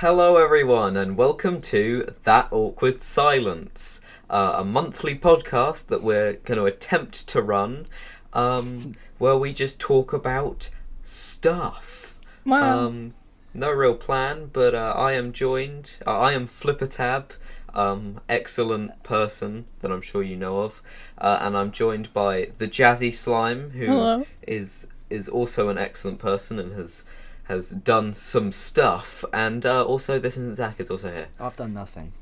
[0.00, 6.56] Hello, everyone, and welcome to That Awkward Silence, uh, a monthly podcast that we're going
[6.56, 7.84] to attempt to run,
[8.32, 10.70] um, where we just talk about
[11.02, 12.18] stuff.
[12.46, 12.86] Wow.
[12.86, 13.12] Um,
[13.52, 15.98] no real plan, but uh, I am joined.
[16.06, 17.32] Uh, I am Flippertab,
[17.74, 20.82] um, excellent person that I'm sure you know of,
[21.18, 24.26] uh, and I'm joined by the Jazzy Slime, who Hello.
[24.48, 27.04] is is also an excellent person and has
[27.50, 29.24] has done some stuff.
[29.32, 31.28] And uh, also, this isn't Zach is also here.
[31.38, 32.12] I've done nothing.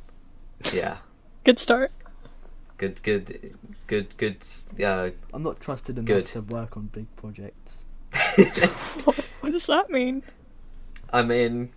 [0.74, 0.98] Yeah,
[1.44, 1.92] Good start.
[2.78, 3.54] good, good,
[3.86, 4.44] good, good.
[4.82, 6.26] Uh, I'm not trusted enough Good.
[6.26, 7.84] to work on big projects.
[9.40, 10.22] What does that mean?
[11.12, 11.70] I mean,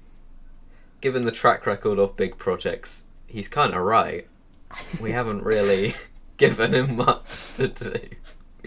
[0.99, 4.27] given the track record of big projects, he's kind of right.
[4.99, 5.93] We haven't really
[6.37, 7.99] given him much to do.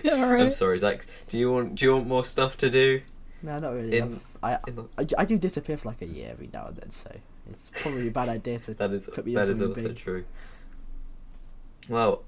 [0.03, 1.05] Yeah, I'm sorry, Zach.
[1.29, 3.03] Do you want do you want more stuff to do?
[3.43, 3.99] No, not really.
[3.99, 6.91] In- I, the- I, I do disappear for like a year every now and then,
[6.91, 7.11] so
[7.51, 8.75] it's probably a bad idea to.
[8.83, 9.97] That is Put me in that is also big.
[9.97, 10.25] true.
[11.89, 12.23] Well,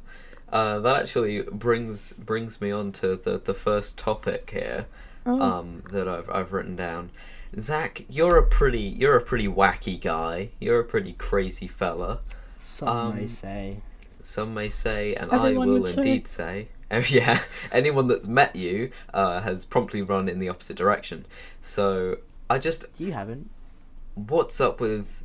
[0.53, 4.87] uh, that actually brings brings me on to the the first topic here
[5.25, 7.11] Oh, um, that I've I've written down.
[7.59, 10.51] Zach, you're a pretty you're a pretty wacky guy.
[10.61, 12.21] You're a pretty crazy fella.
[12.59, 13.77] Some may um, say.
[14.23, 16.01] Some may say, and Everyone I will would say.
[16.03, 16.69] indeed say.
[16.91, 17.41] Oh, yeah,
[17.73, 21.27] anyone that's met you uh, has promptly run in the opposite direction.
[21.61, 23.51] So I just, You haven't.
[24.15, 25.25] what's up with?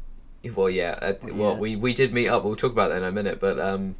[0.56, 1.60] Well, yeah, uh, well, yeah.
[1.60, 2.44] we we did meet up.
[2.44, 3.40] We'll talk about that in a minute.
[3.40, 3.96] But um,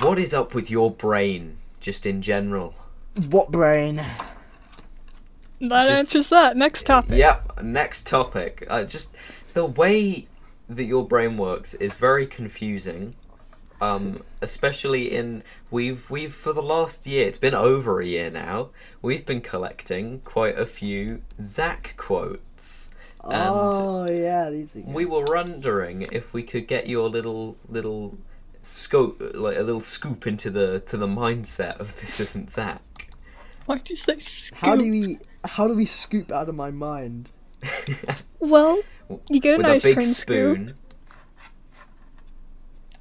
[0.00, 2.74] what is up with your brain, just in general?
[3.28, 3.96] What brain?
[5.60, 6.56] that just- answers that.
[6.56, 7.18] Next topic.
[7.18, 7.62] Yep.
[7.62, 8.66] Next topic.
[8.68, 9.14] Uh, just
[9.54, 10.26] the way
[10.68, 13.14] that your brain works is very confusing.
[13.82, 17.26] Um, especially in we've we've for the last year.
[17.26, 18.70] It's been over a year now.
[19.00, 22.90] We've been collecting quite a few Zach quotes.
[23.24, 24.76] And oh yeah, these.
[24.76, 28.18] Are we were wondering if we could get your little little
[28.62, 33.08] scope, like a little scoop into the to the mindset of this isn't Zach.
[33.66, 34.58] Why'd you say scoop?
[34.64, 35.18] How do we?
[35.44, 37.28] How do we scoop out of my mind?
[38.40, 38.80] Well,
[39.30, 40.66] you get an With a ice big cream spoon.
[40.66, 40.78] scoop.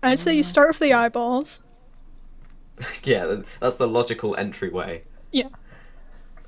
[0.04, 1.66] I'd say you start with the eyeballs.
[3.04, 5.04] yeah, that's the logical entryway.
[5.32, 5.50] Yeah.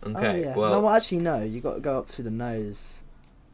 [0.03, 0.55] Okay, oh, yeah.
[0.57, 1.41] well, no, well, actually, no.
[1.41, 2.99] You got to go up through the nose.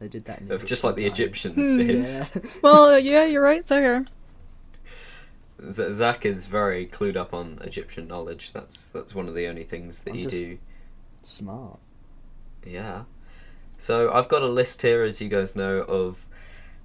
[0.00, 0.40] They did that.
[0.40, 2.42] In the just like the Egyptian Egyptians Hmm, did.
[2.44, 2.50] Yeah.
[2.62, 4.06] Well, yeah, you're right there.
[5.70, 8.52] Z- Zach is very clued up on Egyptian knowledge.
[8.52, 10.58] That's that's one of the only things that I'm you just- do.
[11.22, 11.78] Smart.
[12.66, 13.04] Yeah.
[13.76, 16.26] So I've got a list here, as you guys know, of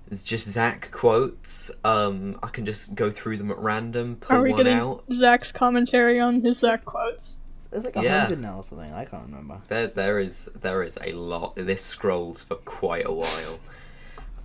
[0.10, 1.72] it's just Zach quotes.
[1.84, 5.04] Um, I can just go through them at random, pull Are we one getting out.
[5.12, 7.42] Zach's commentary on his Zach quotes?
[7.72, 8.22] There's like a Yeah.
[8.22, 8.94] hundred now or something.
[8.94, 9.62] I can't remember.
[9.68, 11.56] There, there is there is a lot.
[11.56, 13.60] This scrolls for quite a while.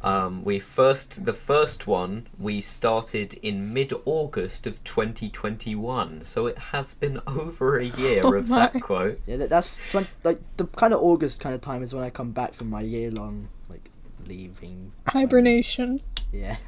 [0.02, 6.56] Um, we first the first one we started in mid August of 2021, so it
[6.58, 8.56] has been over a year Oh of my.
[8.70, 9.20] Zach quotes.
[9.26, 12.08] Yeah, that, that's 20, like the kind of August kind of time is when I
[12.08, 13.89] come back from my year long like
[14.30, 14.92] leaving.
[15.08, 16.00] Hibernation.
[16.32, 16.56] Yeah.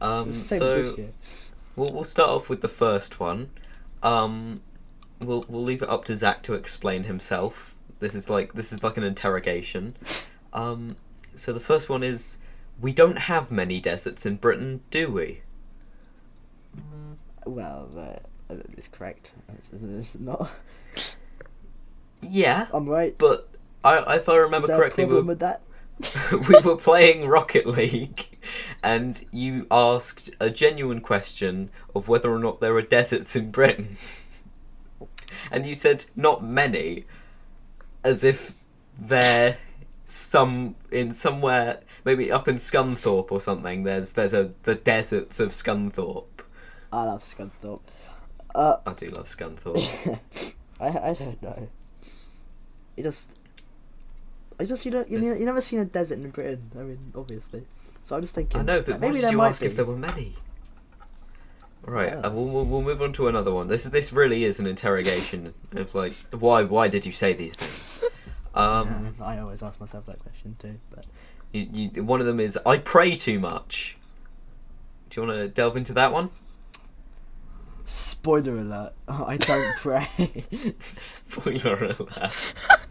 [0.00, 0.96] Um, It's the same so
[1.76, 3.48] we'll we'll start off with the first one.
[4.02, 4.60] Um,
[5.20, 7.74] we'll we'll leave it up to Zach to explain himself.
[8.00, 9.94] This is like this is like an interrogation.
[10.52, 10.94] Um,
[11.34, 12.38] so the first one is,
[12.80, 15.40] we don't have many deserts in Britain, do we?
[17.44, 19.32] Well, uh, it's correct.
[19.58, 20.48] It's, it's not.
[22.20, 23.16] Yeah, I'm right.
[23.18, 23.48] but
[23.84, 25.62] I if I Is remember there correctly, a we problem were, with that?
[26.48, 28.38] we were playing Rocket League,
[28.82, 33.96] and you asked a genuine question of whether or not there are deserts in Britain,
[35.50, 37.04] and you said not many,
[38.02, 38.54] as if
[38.98, 39.58] they're
[40.04, 43.84] some in somewhere maybe up in Scunthorpe or something.
[43.84, 46.26] There's there's a the deserts of Scunthorpe.
[46.92, 47.82] I love Scunthorpe.
[48.54, 50.54] Uh, I do love Scunthorpe.
[50.80, 51.68] I I don't know.
[52.96, 53.38] It just.
[54.60, 56.70] I just you know you, you never seen a desert in Britain.
[56.78, 57.64] I mean, obviously.
[58.02, 58.60] So I'm just thinking.
[58.60, 59.66] I know, but like, maybe there you might ask be.
[59.66, 60.34] if there were many?
[61.86, 62.20] Right, Yeah.
[62.20, 63.68] uh, we'll, we'll we'll move on to another one.
[63.68, 67.90] This this really is an interrogation of like why why did you say these things?
[68.56, 71.04] Um, Yeah, I always ask myself that question too, but
[71.52, 73.96] you, you, one of them is I pray too much.
[75.10, 76.30] Do you want to delve into that one?
[77.84, 80.08] spoiler alert: I don't pray.
[80.78, 82.88] Spoiler alert!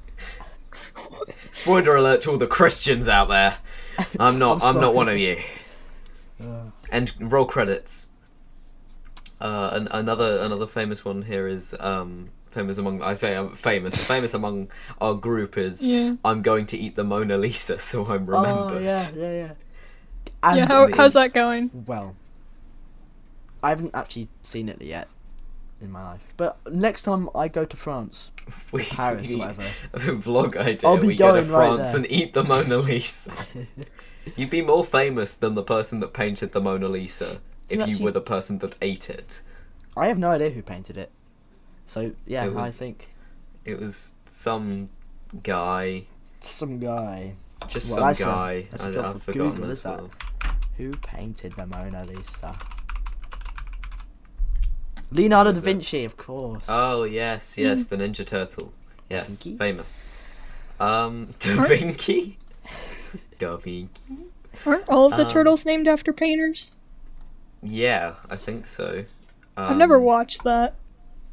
[1.54, 3.58] Spoiler alert to all the Christians out there.
[4.20, 4.64] I'm not.
[4.64, 5.40] I'm, I'm not one of you.
[6.42, 8.10] Uh, And roll credits.
[9.40, 14.08] Uh, an, another another famous one here is um, famous among I say I'm famous
[14.08, 14.72] famous among
[15.02, 16.16] our group is Yeah.
[16.24, 18.78] I'm going to eat the Mona Lisa, so I'm remembered.
[18.78, 19.52] Oh yeah, yeah, yeah.
[20.44, 21.70] And yeah, how, the- how's that going?
[21.86, 22.16] Well,
[23.62, 25.08] I haven't actually seen it yet
[25.84, 26.22] in my life.
[26.38, 28.32] But next time I go to France,
[28.72, 29.64] We, Paris we- whatever,
[29.94, 30.90] vlog idea.
[30.90, 33.32] I'll be we go to going right France and eat the Mona Lisa.
[34.36, 37.40] You'd be more famous than the person that painted the Mona Lisa
[37.70, 39.42] if You you were the person that ate it.
[39.96, 41.12] I have no idea who painted it.
[41.86, 43.10] So yeah, It I think
[43.66, 44.90] It was some
[45.44, 46.06] guy,
[46.40, 47.36] some guy
[47.68, 48.68] just Well, some that's a- guy.
[48.70, 49.98] that's a I, job I've for forgotten Google, as is that?
[50.00, 50.12] well.
[50.78, 52.56] who painted the Mona Lisa.
[55.14, 55.60] Leonardo da?
[55.60, 56.64] Vinci, of course.
[56.68, 58.74] Oh yes, yes, the Ninja Turtle.
[59.10, 59.58] Yes, Vinci?
[59.58, 60.00] famous.
[60.80, 62.38] Um, Da Aren't- Vinci.
[63.40, 63.90] Da Vinci.
[64.66, 66.76] Aren't all of the Um, turtles named after painters?
[67.62, 69.06] Yeah, I think so.
[69.56, 70.76] Um, I've never watched that.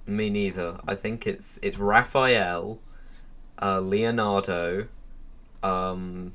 [0.07, 0.79] Me neither.
[0.87, 2.79] I think it's it's Raphael,
[3.61, 4.87] uh, Leonardo.
[5.63, 6.33] Um,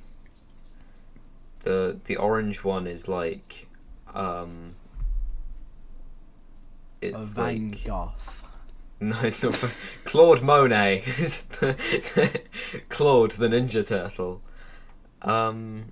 [1.63, 3.67] the the orange one is like,
[4.13, 4.84] um, A
[7.13, 8.11] it's Van like Gogh.
[8.99, 9.53] no, it's not
[10.11, 11.01] Claude Monet.
[12.89, 14.41] Claude the Ninja Turtle.
[15.21, 15.85] Um,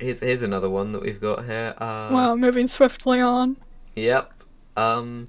[0.00, 1.74] here's here's another one that we've got here.
[1.78, 3.56] Uh, wow, moving swiftly on.
[3.94, 4.32] Yep.
[4.76, 5.26] Um.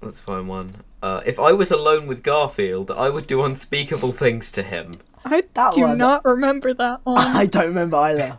[0.00, 0.70] Let's find one.
[1.02, 4.92] Uh, if I was alone with Garfield, I would do unspeakable things to him.
[5.24, 7.18] I That do one- not remember that one.
[7.18, 8.38] I don't remember either,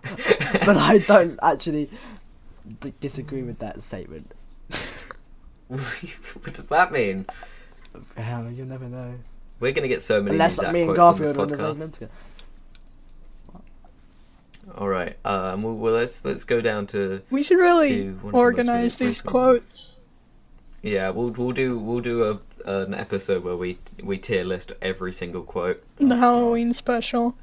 [0.66, 1.90] but I don't actually
[2.82, 4.34] d- disagree with that statement.
[5.68, 7.26] what does that mean?
[8.18, 9.16] Hell, you never know.
[9.60, 11.58] We're gonna get so many Unless exact me and quotes on this Garfield on the
[11.58, 11.80] same podcast.
[12.02, 12.10] mental.
[14.76, 15.18] All right.
[15.26, 15.64] Um.
[15.64, 18.98] Well, well, let's let's go down to we should really to one of the organize
[18.98, 20.02] these recent quotes.
[20.82, 21.10] yeah.
[21.10, 25.44] We'll we'll do we'll do a an episode where we we tier list every single
[25.44, 25.82] quote.
[25.98, 27.38] The Halloween special.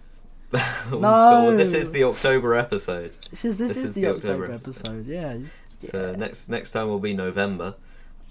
[0.90, 3.16] Well, this is the October episode.
[3.30, 5.06] This is this, This is, is the, the October, October episode.
[5.06, 5.38] Yeah.
[5.78, 7.74] So next next time will be November.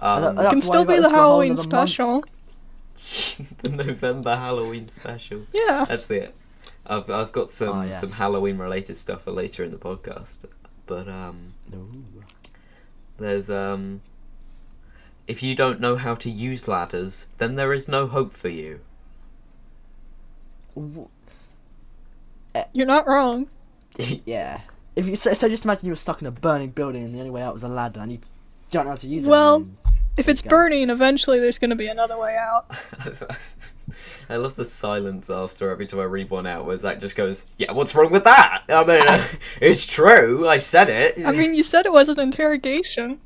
[0.01, 1.57] I don't- Um, I It can still be the this for a whole Halloween other
[1.61, 1.89] month.
[1.89, 2.23] special.
[3.63, 5.41] the November Halloween special.
[5.53, 5.85] Yeah.
[5.89, 6.29] Actually,
[6.85, 7.99] I've I've got some Oh, yes.
[8.01, 10.45] some Halloween related stuff for later in the podcast.
[10.85, 12.03] But um, Ooh.
[13.17, 14.01] there's um,
[15.27, 18.79] if you don't know how to use ladders, then there is no hope for you.
[22.73, 23.49] You're not wrong.
[24.25, 24.61] yeah.
[24.95, 27.19] If you so, so, just imagine you were stuck in a burning building and the
[27.19, 28.19] only way out was a ladder and you
[28.71, 29.29] don't know how to use it.
[29.29, 29.77] Well, and
[30.19, 32.65] If it's burning, eventually there's going to be another way out.
[34.29, 37.47] I love the silence after every time I read one out, where Zach just goes,
[37.57, 38.63] "Yeah, what's wrong with that?
[38.69, 39.25] I mean, uh,
[39.59, 40.47] it's true.
[40.47, 43.19] I said it." I mean, you said it was an interrogation.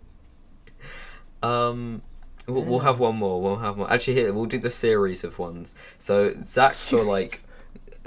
[1.41, 2.01] Um,
[2.47, 3.41] we'll, we'll have one more.
[3.41, 3.91] We'll have one.
[3.91, 5.75] Actually, here we'll do the series of ones.
[5.97, 7.41] So Zach for like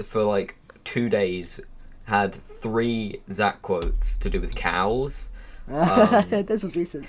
[0.03, 1.59] for like two days
[2.05, 5.31] had three Zach quotes to do with cows.
[5.69, 7.07] Um, this was recent.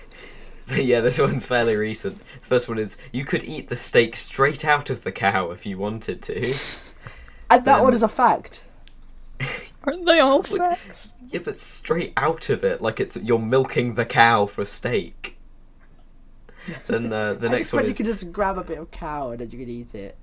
[0.68, 2.22] So yeah, this one's fairly recent.
[2.42, 5.78] First one is you could eat the steak straight out of the cow if you
[5.78, 6.36] wanted to.
[7.50, 8.62] And that then- one is a fact.
[9.84, 11.14] Aren't they all facts?
[11.30, 15.38] Yeah, but straight out of it, like it's you're milking the cow for steak.
[16.86, 18.76] Then uh, the I next just one meant is you could just grab a bit
[18.76, 20.18] of cow and then you could eat it.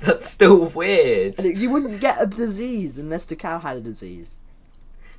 [0.00, 1.38] that's still weird.
[1.38, 4.34] And you wouldn't get a disease unless the cow had a disease.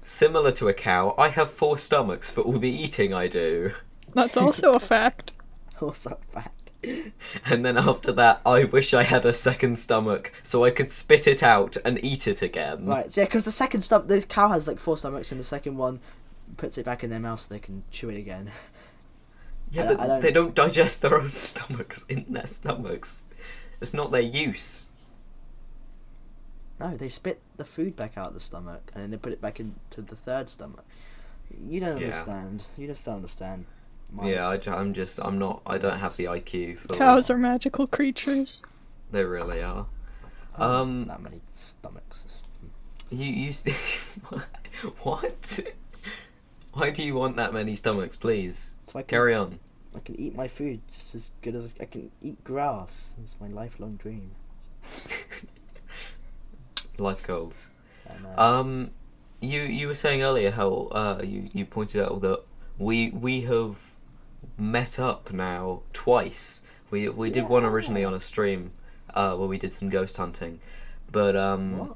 [0.04, 3.72] Similar to a cow, I have four stomachs for all the eating I do.
[4.14, 5.34] That's also a fact.
[5.82, 6.72] Also a fact.
[7.46, 11.26] And then after that, I wish I had a second stomach so I could spit
[11.28, 12.86] it out and eat it again.
[12.86, 15.78] Right, yeah, because the second stomach, the cow has like four stomachs, and the second
[15.78, 16.00] one
[16.58, 18.52] puts it back in their mouth so they can chew it again.
[19.74, 23.24] Yeah, I but I don't- they don't digest their own stomachs in their stomachs.
[23.80, 24.90] It's not their use.
[26.80, 29.42] No, they spit the food back out of the stomach, and then they put it
[29.42, 30.84] back into the third stomach.
[31.58, 32.08] You don't Yeah.
[32.08, 32.64] understand.
[32.78, 33.66] You just don't understand.
[34.12, 36.88] My- Yeah, I, am just, I'm not, I don't have the IQ for.
[36.90, 38.62] Cows are magical creatures.
[39.12, 39.86] They really are.
[40.56, 42.40] Um, that many stomachs.
[43.10, 43.76] You, you, st-
[45.04, 45.60] what?
[46.74, 48.76] Why do you want that many stomachs, please?
[48.88, 49.60] So can, Carry on.
[49.96, 53.14] I can eat my food just as good as I can eat grass.
[53.22, 54.32] It's my lifelong dream.
[56.98, 57.70] Life goals.
[58.10, 58.92] And, uh, Um,
[59.42, 62.42] you you were saying earlier how uh you you pointed out that
[62.78, 63.78] we we have
[64.58, 66.64] met up now twice.
[66.90, 68.72] We we did one originally on a stream,
[69.14, 70.60] uh, where we did some ghost hunting,
[71.12, 71.96] but um, what?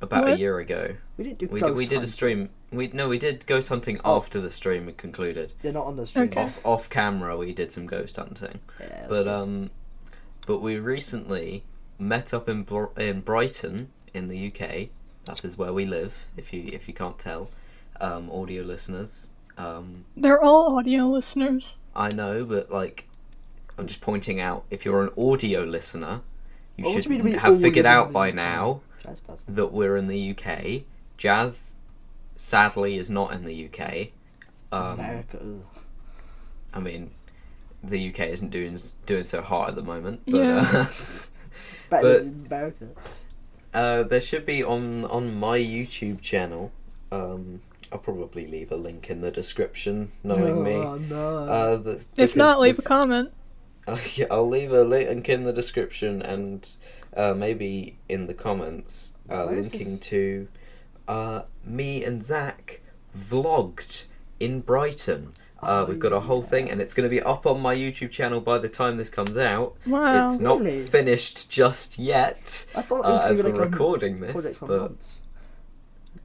[0.00, 0.96] about a year ago.
[1.16, 2.50] We didn't do We ghost did, we did a stream.
[2.70, 4.16] We no, we did ghost hunting Oh.
[4.18, 5.52] after the stream had concluded.
[5.62, 6.26] They're not on the stream.
[6.26, 6.42] Okay.
[6.42, 8.60] Off off camera, we did some ghost hunting.
[8.80, 9.28] Yeah, that's but good.
[9.28, 9.70] um,
[10.46, 11.64] but we recently
[11.98, 14.88] met up in Br- in Brighton in the UK.
[15.24, 16.24] That is where we live.
[16.36, 17.50] If you if you can't tell,
[18.00, 19.30] um, audio listeners.
[19.58, 21.78] Um, They're all audio listeners.
[21.94, 23.08] I know, but like,
[23.78, 24.64] I'm just pointing out.
[24.70, 26.20] If you're an audio listener,
[26.76, 28.34] you What do should mean we have figured live in out the by UK?
[28.34, 29.44] now Jazz does.
[29.48, 30.82] that we're in the UK.
[31.16, 31.76] Jazz,
[32.36, 34.08] sadly, is not in the UK.
[34.72, 35.38] Um, America.
[35.40, 35.82] ugh.
[36.74, 37.10] I mean,
[37.82, 40.20] the UK isn't doing doing so hot at the moment.
[40.26, 40.58] But, Yeah.
[40.72, 42.88] uh, It's better but- than America.
[43.72, 46.72] uh, there should be on on my YouTube channel.
[47.10, 47.62] Um,
[47.92, 50.74] I'll probably leave a link in the description, knowing me.
[50.74, 51.38] Oh, no.
[51.38, 53.32] Uh, the, If because not, leave a comment.
[53.88, 56.68] Uh, yeah, I'll leave a link in the description and
[57.16, 60.48] uh, maybe in the comments, uh, linking to
[61.06, 62.80] uh, me and Zach
[63.16, 64.06] vlogged
[64.40, 65.32] in Brighton.
[65.62, 66.48] Uh, Oh, we've got a whole yeah.
[66.48, 69.08] thing, and it's going to be up on my YouTube channel by the time this
[69.08, 69.76] comes out.
[69.86, 70.26] Wow.
[70.28, 70.82] it's not Really?
[70.82, 74.56] finished just yet, I thought it uh, was as gonna we're be like recording this.
[74.56, 75.22] But months.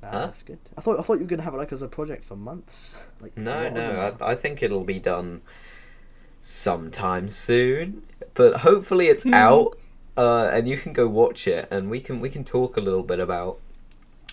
[0.04, 0.20] Ah, Huh?
[0.26, 0.60] That's good.
[0.78, 2.96] I thought I thought you were gonna have it like as a project for months.
[3.22, 4.26] Like a no, lot of them no.
[4.26, 5.42] I, I think it'll be done
[6.42, 8.04] sometime soon.
[8.34, 9.34] But hopefully, it's Hmm.
[9.34, 9.76] out,
[10.18, 13.04] uh, and you can go watch it, and we can we can talk a little
[13.04, 13.60] bit about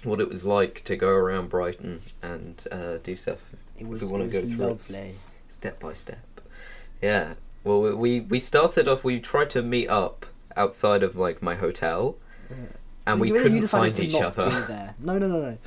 [0.04, 4.06] what it was like to go around Brighton and uh, do stuff It was, we
[4.08, 4.68] wanna go was through it.
[4.68, 5.14] lovely.
[5.48, 6.40] step by step.
[7.02, 7.34] Yeah.
[7.64, 9.02] Well, we- we we started off.
[9.04, 10.24] We tried to meet up
[10.56, 12.16] outside of like my hotel,
[12.48, 12.56] Yeah.
[13.08, 14.50] And we You- you couldn't decided find to each other.
[14.66, 14.94] There.
[15.00, 15.58] No, no, no, no.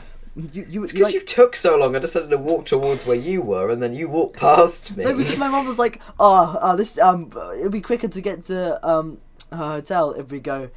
[0.54, 1.94] You, you, It's because like, you took so long.
[1.94, 5.04] I decided to walk towards where you were, and then you walked past me.
[5.04, 8.46] No, because my mum was like, "Oh, uh, this um, it'll be quicker to get
[8.46, 9.18] to um
[9.52, 10.70] her hotel if we go,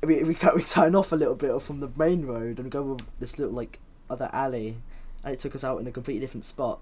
[0.00, 2.70] if we if we, we turn off a little bit from the main road and
[2.70, 4.78] go with this little like other alley,
[5.22, 6.80] and it took us out in a completely different spot.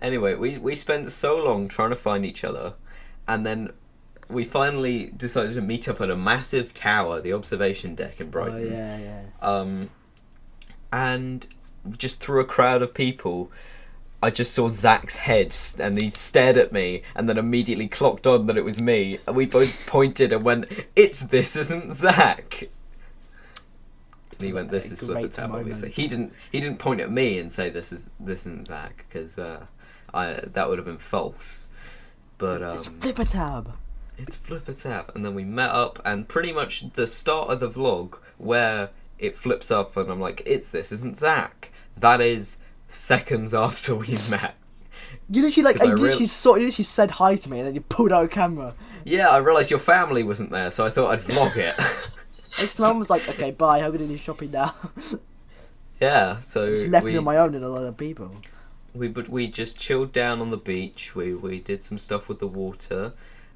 [0.00, 2.74] Anyway, we we spent so long trying to find each other,
[3.26, 3.72] and then
[4.28, 8.54] we finally decided to meet up at a massive tower, the observation deck in Brighton.
[8.54, 9.22] Oh yeah, yeah.
[9.40, 9.90] Um,
[10.92, 11.46] and
[11.96, 13.50] just through a crowd of people,
[14.22, 18.46] I just saw Zach's head, and he stared at me, and then immediately clocked on
[18.46, 19.18] that it was me.
[19.26, 22.68] And we both pointed and went, "It's this, isn't Zach?"
[24.32, 26.32] And he went, "This is Flipper great Tab." Obviously, he didn't.
[26.52, 29.66] He didn't point at me and say, "This is this isn't Zach," because uh,
[30.12, 31.68] I that would have been false.
[32.36, 33.72] But um, it's Flipper Tab.
[34.18, 37.68] It's Flipper Tab, and then we met up, and pretty much the start of the
[37.70, 42.58] vlog where it flips up, and I'm like, "It's this, isn't Zach?" That is
[42.88, 44.54] seconds after we met.
[45.30, 47.74] You literally like I real- literally saw you literally said hi to me and then
[47.74, 48.74] you pulled out a camera.
[49.04, 52.10] Yeah, I realised your family wasn't there, so I thought I'd vlog it.
[52.78, 53.80] My mum was like, "Okay, bye.
[53.82, 54.74] I'm gonna do shopping now."
[56.00, 58.30] yeah, so Just left we, me on my own and a lot of people.
[58.94, 61.14] we but we just chilled down on the beach.
[61.14, 63.12] We we did some stuff with the water,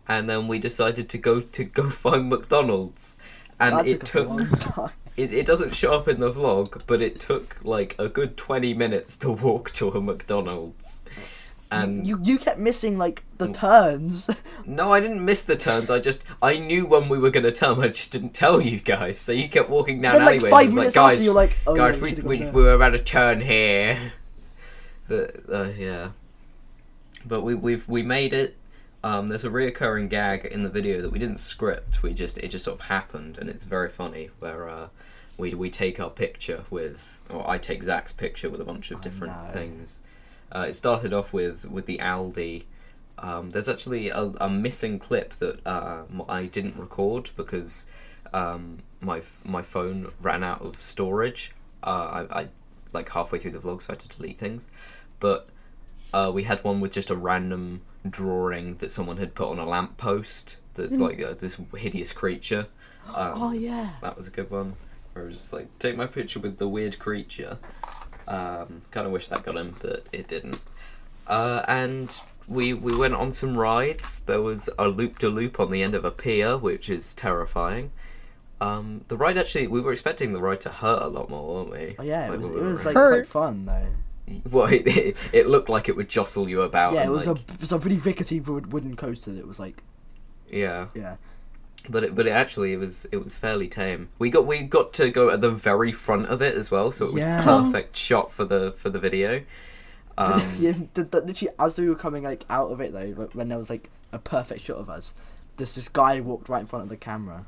[0.09, 3.17] and then we decided to go to go find McDonald's,
[3.59, 4.91] and that it took, took long time.
[5.17, 8.73] It, it doesn't show up in the vlog, but it took like a good 20
[8.73, 11.03] minutes to walk to a McDonald's.
[11.71, 14.29] And you you kept missing like the turns.
[14.67, 15.91] no, I didn't miss the turns.
[15.91, 17.81] I just I knew when we were going to turn.
[17.81, 19.19] I just didn't tell you guys.
[19.19, 20.51] So you kept walking down then like alleyways.
[20.51, 22.39] five and was minutes like, after guys, you're like, "Oh guys, yeah, we, should've we,
[22.51, 24.13] we were about to turn here.
[25.09, 26.11] But uh, yeah,
[27.25, 28.57] but we we've we made it.
[29.05, 32.03] Um, there's a reoccurring gag in the video that we didn't script.
[32.03, 34.31] We just it just sort of happened, and it's very funny.
[34.39, 34.89] Where uh,
[35.37, 38.99] we we take our picture with, or I take Zach's picture with a bunch of
[38.99, 39.53] Oh, different no.
[39.53, 40.01] things.
[40.55, 42.65] Uh, it started off with with the Aldi.
[43.19, 47.87] Um, there's actually a, a missing clip that uh, I didn't record because
[48.33, 51.53] um, my my phone ran out of storage.
[51.83, 52.49] Uh, I, I
[52.93, 54.69] like halfway through the vlog, so I had to delete things.
[55.19, 55.49] But
[56.15, 59.67] uh, we had one with just a random drawing that someone had put on a
[59.67, 60.59] lamppost.
[60.75, 62.67] That's like uh, this hideous creature.
[63.15, 63.91] Um, oh yeah.
[64.01, 64.75] that was a good one.
[65.13, 67.59] Where it was like, take my picture with the weird creature.
[68.27, 70.61] Um, kind of wish that got him, but it didn't.
[71.27, 74.21] Uh, and we we went on some rides.
[74.21, 77.93] There was a loop de loop on the end of a pier, which is terrifying.
[78.61, 81.71] Um, the ride actually, we were expecting the ride to hurt a lot more, weren't
[81.71, 81.97] we?
[81.99, 82.33] Oh yeah.
[82.33, 83.15] It was we it was like Hurt.
[83.15, 83.87] quite fun though.
[84.51, 86.93] Well, it, it, it looked like it would jostle you about.
[86.93, 89.33] Yeah, it was like, a it was a really rickety wooden coaster.
[89.33, 89.83] That was like
[90.51, 90.87] yeah.
[90.95, 91.17] yeah.
[91.89, 94.11] But it, but it actually it was it was fairly tame.
[94.19, 97.07] We got we got to go at the very front of it as well, so
[97.07, 97.43] it was Yeah.
[97.43, 99.43] perfect shot for the for the video.
[100.19, 103.49] Um, yeah, the, the, literally as we were coming like out of it though, when
[103.49, 105.15] there was like a perfect shot of us,
[105.57, 107.47] there's this guy walked right in front of the camera.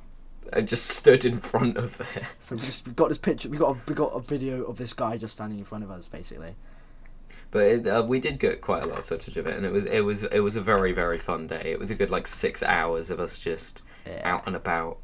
[0.54, 2.24] And just stood in front of it.
[2.38, 3.48] So we just got this picture.
[3.48, 5.90] We got a, we got a video of this guy just standing in front of
[5.90, 6.54] us, basically.
[7.50, 9.72] But it, uh, we did get quite a lot of footage of it, and it
[9.72, 11.62] was it was it was a very very fun day.
[11.64, 14.20] It was a good like six hours of us just Yeah.
[14.24, 14.98] out and about.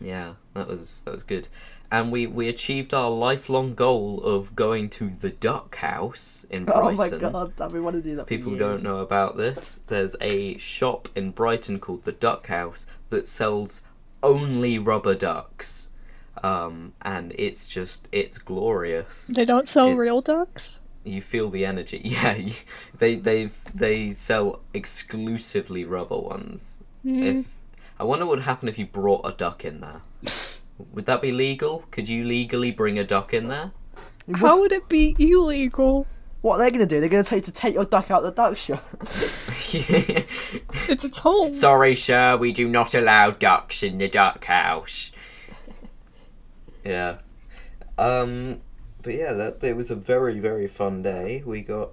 [0.00, 1.48] Yeah, that was that was good,
[1.90, 6.82] and we we achieved our lifelong goal of going to the Duck House in Brighton.
[6.88, 8.24] Oh my god, I've been wanting to do that.
[8.24, 9.80] for People don't know about this.
[9.86, 13.80] There's a shop in Brighton called the Duck House that sells
[14.26, 15.90] only rubber ducks,
[16.42, 19.26] um, and it's just it's glorious.
[19.28, 20.80] They don't sell It- real ducks?
[21.04, 22.00] You feel the energy.
[22.04, 22.52] Yeah, you,
[22.98, 26.80] they they they sell exclusively rubber ones.
[27.04, 27.22] Mm.
[27.40, 27.46] If
[28.00, 30.02] I wonder what would happen if you brought a duck in there.
[30.92, 31.84] Would that be legal?
[31.90, 33.70] Could you legally bring a duck in there?
[34.34, 36.06] How would it be illegal?
[36.42, 37.00] What are they gonna do?
[37.00, 38.84] They're gonna tell you to take your duck out the duck shop.
[40.88, 41.52] It's its home.
[41.52, 45.10] Sorry, sir, we do not allow ducks in the duck house.
[46.84, 47.18] yeah.
[47.98, 48.60] Um
[49.02, 51.42] but yeah, that it was a very very fun day.
[51.44, 51.90] We got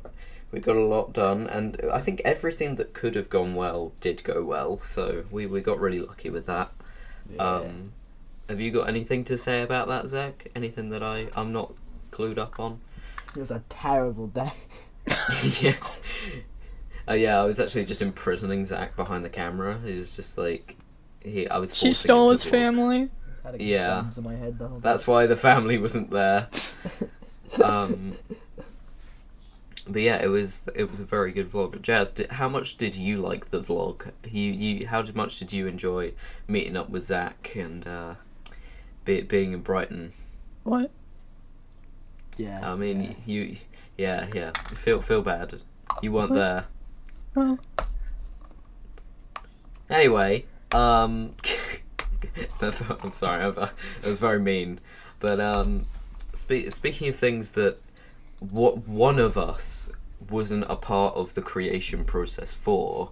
[0.51, 4.23] we got a lot done and I think everything that could have gone well did
[4.23, 4.79] go well.
[4.81, 6.71] So we we got really lucky with that.
[7.39, 7.93] Um
[8.49, 10.49] have you got anything to say about that, Zach?
[10.55, 11.73] Anything that I I'm not
[12.11, 12.81] clued up on?
[13.35, 14.51] it was a terrible day.
[15.59, 15.75] yeah.
[17.07, 19.79] Uh, yeah, I was actually just imprisoning Zach behind the camera.
[19.83, 20.77] He was just like,
[21.21, 21.47] he.
[21.47, 21.77] I was.
[21.77, 22.51] She stole his to vlog.
[22.51, 23.09] family.
[23.43, 24.05] Had Yeah.
[24.15, 26.47] in my head the whole That's why the family wasn't there.
[27.63, 28.13] um,
[29.85, 31.81] but yeah, it was it was a very good vlog.
[31.81, 34.11] Jazz, did, how much did you like the vlog?
[34.29, 36.13] You you how much did you enjoy
[36.47, 38.15] meeting up with Zach and uh,
[39.03, 40.13] be, being in Brighton?
[40.63, 40.89] What?
[42.37, 42.71] Yeah.
[42.71, 43.13] I mean, yeah.
[43.25, 43.57] you
[43.97, 45.55] yeah yeah feel feel bad.
[46.01, 46.37] You weren't What?
[46.37, 46.65] there.
[47.35, 47.57] Oh.
[49.89, 51.31] Anyway, um,
[52.61, 54.79] I'm sorry, I, it was very mean,
[55.19, 55.83] but um,
[56.33, 57.77] spe- speaking of things that
[58.39, 59.91] what one of us
[60.29, 63.11] wasn't a part of the creation process for,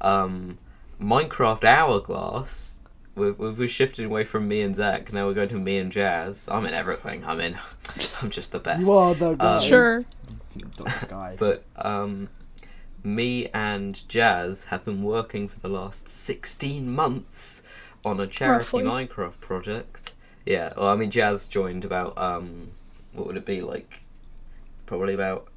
[0.00, 0.58] um,
[1.00, 2.80] Minecraft Hourglass.
[3.14, 5.12] We've, we've shifted away from me and Zach.
[5.12, 6.48] Now we're going to me and Jazz.
[6.50, 7.24] I'm in everything.
[7.26, 7.54] I'm in.
[8.22, 8.80] I'm just the best.
[8.80, 9.52] You are the guy.
[9.52, 10.04] Um, Sure.
[10.56, 10.70] You
[11.08, 11.36] guy.
[11.38, 12.28] But um,
[13.04, 17.62] me and Jazz have been working for the last 16 months
[18.04, 18.84] on a charity Roughly.
[18.84, 20.14] Minecraft project.
[20.46, 22.70] Yeah, well, I mean, Jazz joined about, um,
[23.12, 24.02] what would it be, like,
[24.86, 25.48] probably about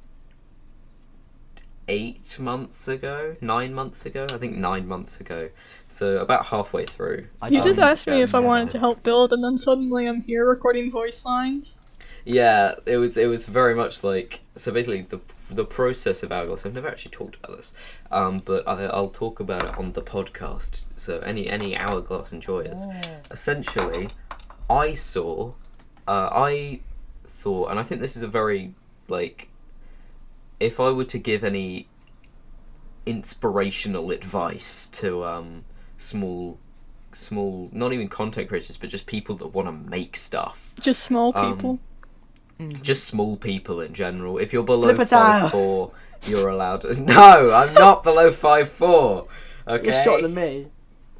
[1.88, 3.36] eight months ago?
[3.40, 4.26] Nine months ago?
[4.32, 5.50] I think nine months ago.
[5.88, 7.26] So about halfway through.
[7.40, 8.46] I You just asked me if I joined.
[8.46, 11.80] wanted to help build, and then suddenly I'm here recording voice lines.
[12.24, 16.66] Yeah, it was it was very much like so basically the the process of Hourglass.
[16.66, 17.72] I've never actually talked about this,
[18.10, 20.88] um, but I, I'll talk about it on the podcast.
[20.96, 22.84] So any any Hourglass enjoyers,
[23.30, 24.08] essentially,
[24.68, 25.52] I saw,
[26.08, 26.80] uh, I
[27.26, 28.74] thought, and I think this is a very
[29.08, 29.48] like,
[30.58, 31.88] if I were to give any
[33.04, 35.64] inspirational advice to um,
[35.96, 36.58] small
[37.12, 41.32] small not even content creators but just people that want to make stuff Just small
[41.74, 41.80] Um,
[42.58, 42.82] people.
[42.82, 44.38] just small people in general.
[44.38, 45.92] If you're below Flip five four,
[46.26, 46.82] you're allowed.
[46.82, 47.00] To...
[47.02, 49.26] No, I'm not below five four.
[49.68, 50.68] Okay, You're shorter than me.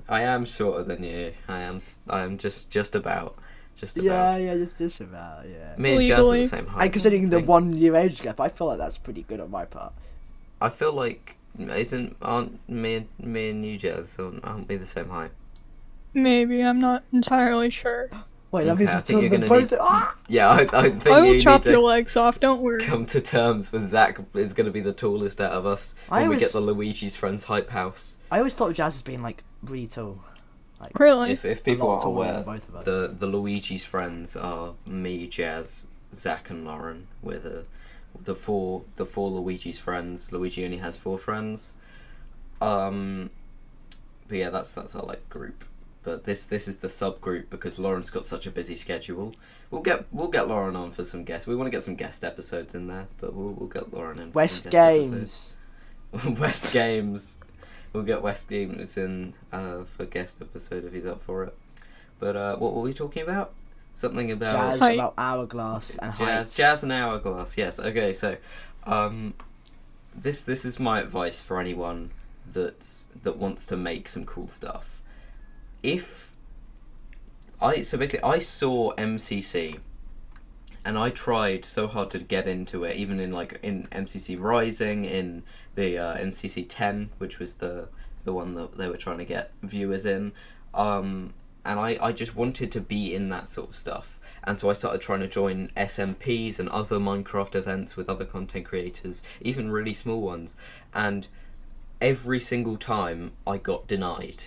[0.09, 1.33] I am shorter than you.
[1.49, 1.77] I am.
[1.77, 3.37] s- I am just just about.
[3.77, 4.07] Just about.
[4.07, 5.75] Yeah, yeah, just just about, yeah.
[5.77, 6.85] Me and Jazz are the same height.
[6.85, 9.65] And considering the one year age gap, I feel like that's pretty good on my
[9.67, 9.93] part.
[10.61, 14.87] I feel like isn't aren't me and me and you Jazz aren't, aren't we the
[14.87, 15.33] same height?
[16.15, 18.09] Maybe, I'm not entirely sure.
[18.53, 19.71] Wait, that means I we're think you're the gonna both.
[19.73, 20.15] need- Ah!
[20.29, 22.83] Yeah, I, I think I you will need chop to your legs off, don't worry.
[22.83, 26.23] come to terms with Zach is going to be the tallest out of us I
[26.23, 28.19] when we get the Luigi's Friends hype house.
[28.31, 30.21] I always thought of Jazz as being like really tall.
[30.81, 31.33] Like, Really?
[31.33, 32.85] If, if people aren't aware, both of us.
[32.85, 37.09] the the Luigi's friends are me, Jazz, Zach, and Lauren.
[37.23, 37.65] We're the
[38.23, 40.33] the four the four Luigi's friends.
[40.33, 41.75] Luigi only has four friends.
[42.61, 43.31] Um,
[44.29, 45.65] but yeah, that's that's our like group.
[46.07, 49.35] But this this is the subgroup because Lauren's got such a busy schedule.
[49.73, 51.49] We'll get we'll get Lauren on for some guests.
[51.49, 54.33] We want to get some guest episodes in there, but we'll we'll get Lauren in.
[54.33, 54.71] West some.
[54.71, 55.57] Games.
[56.39, 57.41] West Games.
[57.93, 61.59] We'll get West Games in uh, for guest episode if he's up for it.
[62.21, 63.53] But uh, what were we talking about?
[63.93, 64.95] Something about Jazz Height.
[64.95, 66.57] about hourglass and jazz, heights.
[66.57, 67.59] jazz and hourglass.
[67.59, 67.81] Yes.
[67.81, 68.13] Okay.
[68.13, 68.37] So,
[68.85, 69.35] um,
[70.15, 72.13] this this is my advice for anyone
[72.53, 74.96] that's that wants to make some cool stuff.
[75.87, 76.33] If
[77.63, 79.79] I so basically I saw MCC
[80.85, 85.05] and I tried so hard to get into it, even in like in MCC Rising,
[85.05, 85.45] in
[85.77, 87.89] the uh, MCC 10, which was the
[88.25, 90.33] the one that they were trying to get viewers in.
[90.75, 94.19] Um, and I, I just wanted to be in that sort of stuff.
[94.43, 98.65] And so I started trying to join SMPs and other Minecraft events with other content
[98.65, 100.57] creators, even really small ones.
[100.93, 101.29] And
[102.01, 104.47] every single time I got denied,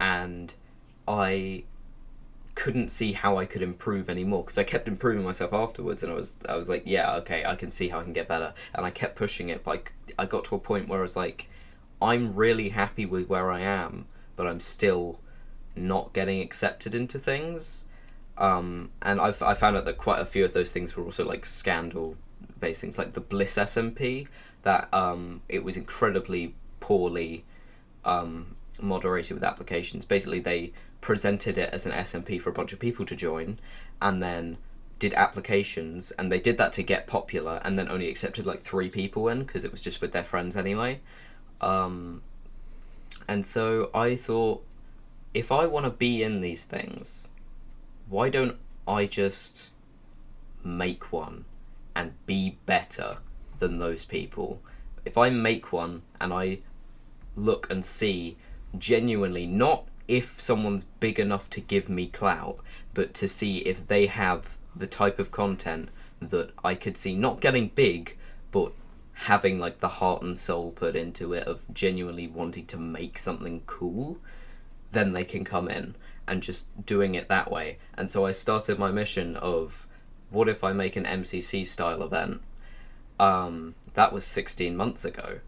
[0.00, 0.54] and
[1.06, 1.64] I
[2.54, 6.14] couldn't see how I could improve anymore because I kept improving myself afterwards, and I
[6.14, 8.84] was I was like, yeah, okay, I can see how I can get better, and
[8.84, 9.62] I kept pushing it.
[9.62, 11.48] But I, I got to a point where I was like,
[12.00, 15.20] I'm really happy with where I am, but I'm still
[15.76, 17.84] not getting accepted into things.
[18.38, 21.24] Um, and I've I found out that quite a few of those things were also
[21.24, 22.16] like scandal
[22.58, 24.28] based things, like the Bliss SMP.
[24.62, 27.44] That um, it was incredibly poorly
[28.04, 30.04] um, moderated with applications.
[30.04, 33.58] Basically, they presented it as an SMP for a bunch of people to join,
[34.00, 34.58] and then
[34.98, 38.88] did applications, and they did that to get popular, and then only accepted like three
[38.88, 41.00] people in because it was just with their friends anyway.
[41.60, 42.22] Um,
[43.28, 44.64] and so I thought,
[45.34, 47.30] if I want to be in these things,
[48.08, 48.56] why don't
[48.86, 49.70] I just
[50.64, 51.44] make one
[51.94, 53.18] and be better
[53.58, 54.60] than those people?
[55.04, 56.60] If I make one and I
[57.34, 58.36] look and see
[58.78, 62.58] genuinely not if someone's big enough to give me clout,
[62.94, 65.88] but to see if they have the type of content
[66.20, 68.16] that I could see not getting big,
[68.50, 68.72] but
[69.12, 73.62] having like the heart and soul put into it of genuinely wanting to make something
[73.66, 74.18] cool,
[74.92, 75.94] then they can come in
[76.28, 77.78] and just doing it that way.
[77.94, 79.86] And so I started my mission of
[80.30, 82.42] what if I make an MCC style event?
[83.18, 85.40] Um, that was 16 months ago.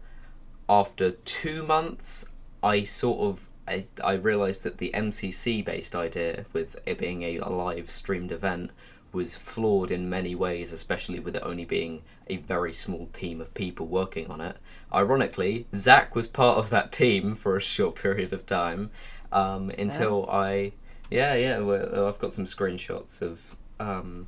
[0.67, 2.25] After two months,
[2.63, 7.39] I sort of I, I realized that the MCC based idea with it being a,
[7.39, 8.71] live streamed event
[9.11, 13.53] was flawed in many ways, especially with it only being a very small team of
[13.53, 14.57] people working on it.
[14.93, 18.91] Ironically, Zach was part of that team for a short period of time
[19.31, 20.73] um, until I,
[21.09, 24.27] yeah, yeah, well, I've got some screenshots of um,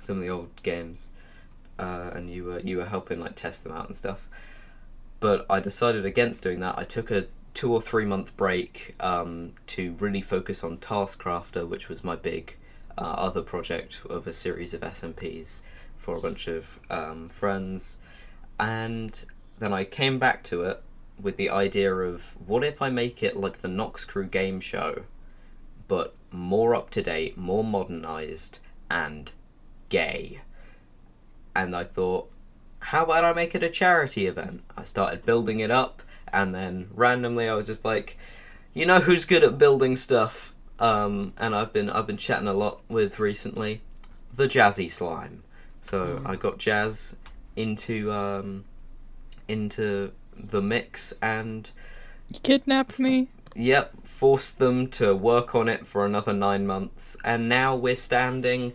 [0.00, 1.10] some of the old games,
[1.78, 4.28] uh, and you were you were helping like test them out and stuff.
[5.20, 6.78] But I decided against doing that.
[6.78, 7.26] I took a
[7.56, 12.54] two or three month break um, to really focus on Taskcrafter, which was my big
[12.98, 15.62] uh, other project of a series of SMPs
[15.96, 17.98] for a bunch of um, friends.
[18.60, 19.24] And
[19.58, 20.82] then I came back to it
[21.18, 25.04] with the idea of what if I make it like the Noxcrew game show,
[25.88, 28.58] but more up to date, more modernized,
[28.90, 29.32] and
[29.88, 30.42] gay.
[31.54, 32.30] And I thought,
[32.80, 34.62] how about I make it a charity event?
[34.76, 36.02] I started building it up,
[36.36, 38.18] and then randomly I was just like,
[38.74, 40.52] you know who's good at building stuff?
[40.78, 43.80] Um, and I've been I've been chatting a lot with recently,
[44.32, 45.42] the Jazzy Slime.
[45.80, 47.16] So I got Jazz
[47.56, 48.64] into um,
[49.48, 51.70] into the mix and
[52.28, 53.28] You kidnapped me.
[53.54, 58.74] Yep, forced them to work on it for another nine months, and now we're standing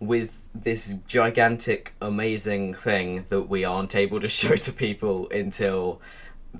[0.00, 6.02] with this gigantic, amazing thing that we aren't able to show to people until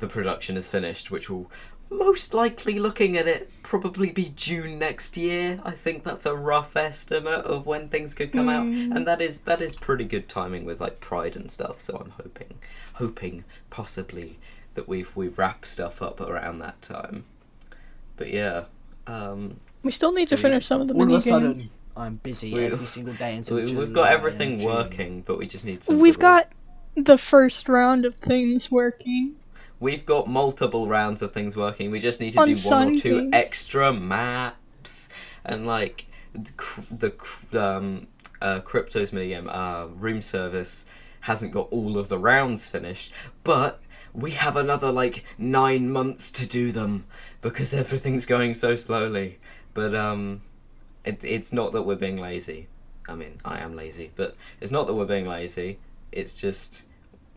[0.01, 1.51] the production is finished, which will
[1.91, 5.59] most likely, looking at it, probably be June next year.
[5.65, 9.41] I think that's a rough estimate of when things could come out, and that is
[9.43, 11.81] that is pretty good timing with like Pride and stuff.
[11.81, 12.59] So I'm hoping,
[12.95, 14.39] hoping possibly
[14.75, 17.25] that we've we wrap stuff up around that time.
[18.17, 18.65] But yeah,
[19.07, 21.77] um, We still need to We- finish some of the All of mini sudden, games.
[21.97, 25.39] I'm busy We- every single day until we, July we've got everything and working, but
[25.39, 25.97] we just need some.
[26.01, 26.53] We've little- got
[26.97, 29.37] the first round of things working.
[29.81, 31.91] We've got multiple rounds of things working.
[31.91, 33.31] We just need to On do one or two Kings.
[33.35, 35.09] extra maps
[35.45, 37.13] and like the,
[37.53, 38.07] the um,
[38.41, 40.85] uh, cryptos minigame uh, room service
[41.23, 43.13] hasn't got all of the rounds finished,
[43.45, 43.81] but
[44.13, 47.05] we have another like nine months to do them
[47.41, 49.39] because everything's going so slowly.
[49.75, 50.43] But um,
[51.05, 52.67] it, it's not that we're being lazy.
[53.09, 55.79] I mean, I am lazy, but it's not that we're being lazy.
[56.13, 56.85] It's just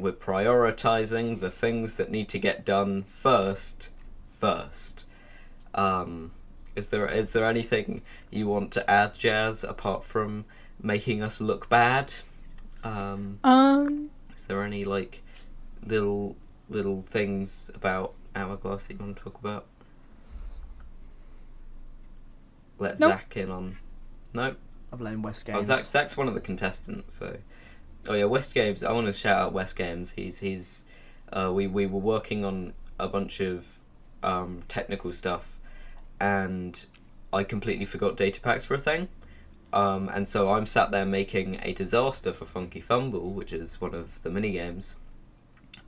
[0.02, 3.90] we're prioritizing the things that need to get done first.
[4.28, 5.06] First.
[5.74, 6.32] Um,
[6.76, 10.46] is there is there anything you want to add, Jazz, apart from
[10.82, 12.16] making us look bad?
[12.84, 15.22] Um, Um, is there any like
[15.86, 16.36] little
[16.70, 19.66] little things about Hourglass that you want to talk about?
[22.80, 23.10] Let Nope.
[23.12, 23.74] Zach in on.
[24.34, 24.58] Nope.
[24.92, 25.68] I blame West oh, Games.
[25.68, 27.14] Zach, Zach's one of the contestants.
[27.14, 27.38] So,
[28.08, 28.84] oh yeah, West Games.
[28.84, 30.12] I want to shout out West Games.
[30.12, 30.86] He's he's.
[31.32, 33.66] Uh, we we were working on a bunch of
[34.24, 35.58] um, technical stuff,
[36.20, 36.86] and
[37.34, 39.08] I completely forgot data packs were a thing.
[39.74, 43.96] Um, and so I'm sat there making a disaster for Funky Fumble, which is one
[43.96, 44.96] of the mini games.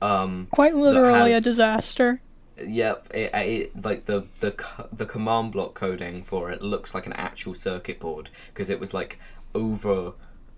[0.00, 2.20] Um, quite literally a disaster.
[2.56, 4.54] Yep, it, it, like the the
[4.92, 8.94] the command block coding for it looks like an actual circuit board because it was
[8.94, 9.18] like
[9.54, 10.12] over.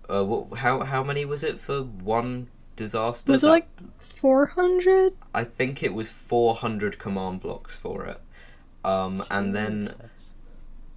[0.09, 3.31] Uh, what, how how many was it for one disaster?
[3.33, 3.67] Was it like
[3.99, 5.13] 400?
[5.33, 8.19] I think it was four hundred command blocks for it.
[8.85, 9.93] Um, and then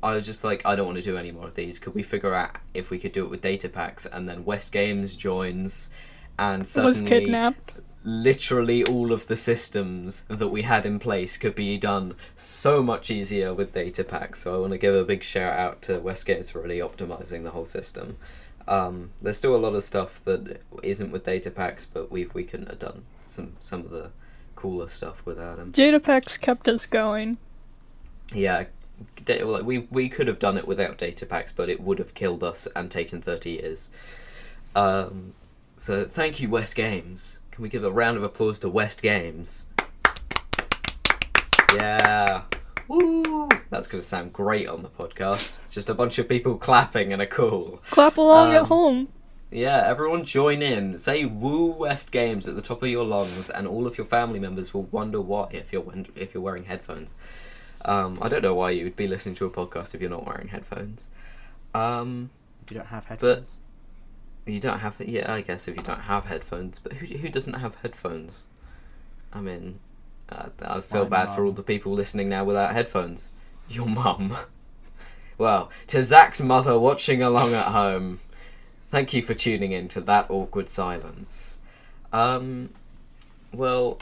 [0.03, 1.79] I was just like, I don't want to do any more of these.
[1.79, 4.07] Could we figure out if we could do it with data packs?
[4.07, 5.91] And then West Games joins,
[6.39, 7.73] and suddenly Was kidnapped.
[8.05, 13.11] literally all of the systems that we had in place could be done so much
[13.11, 14.41] easier with data packs.
[14.43, 17.43] So I want to give a big shout out to West Games for really optimizing
[17.43, 18.17] the whole system.
[18.69, 22.45] Um, there's still a lot of stuff that isn't with data packs, but we we
[22.45, 24.11] couldn't have done some some of the
[24.55, 25.71] cooler stuff without them.
[25.71, 27.39] Data packs kept us going.
[28.33, 28.65] Yeah,
[29.25, 32.15] da- like we we could have done it without data packs, but it would have
[32.15, 33.91] killed us and taken thirty years.
[34.77, 35.35] Um,
[35.77, 37.41] so thank you, West Games.
[37.51, 39.67] Can we give a round of applause to West Games?
[41.75, 42.43] Yeah.
[42.91, 43.49] Woo!
[43.71, 45.71] That's going to sound great on the podcast.
[45.71, 47.81] Just a bunch of people clapping and a cool.
[47.91, 49.09] Clap along Um, at home.
[49.53, 50.99] Yeah, everyone join in.
[50.99, 54.39] Say "Woo West Games" at the top of your lungs, and all of your family
[54.41, 55.85] members will wonder why if you're
[56.17, 57.15] if you're wearing headphones.
[57.85, 60.27] Um, I don't know why you would be listening to a podcast if you're not
[60.27, 61.09] wearing headphones.
[61.75, 62.31] Um,
[62.69, 63.57] You don't have headphones.
[64.47, 67.55] you don't have yeah, I guess if you don't have headphones, but who who doesn't
[67.55, 68.47] have headphones?
[69.33, 69.79] I mean,
[70.31, 73.33] uh, I feel bad for all the people listening now without headphones.
[73.69, 74.37] Your mum.
[75.39, 78.21] well, to Zach's mother watching along at home,
[78.89, 81.59] thank you for tuning in to that awkward silence.
[82.13, 82.71] Um,
[83.53, 83.99] well,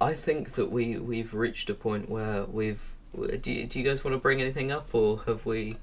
[0.00, 2.82] I think that we we've reached a point where we've.
[3.14, 5.76] Do you, do you guys want to bring anything up, or have we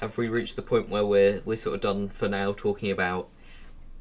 [0.00, 3.28] have we reached the point where we're we're sort of done for now talking about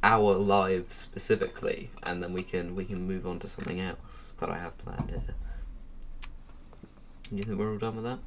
[0.04, 4.50] our lives specifically, and then we can we can move on to something else that
[4.50, 5.36] I have planned here.
[7.32, 8.20] You think we're all done with that?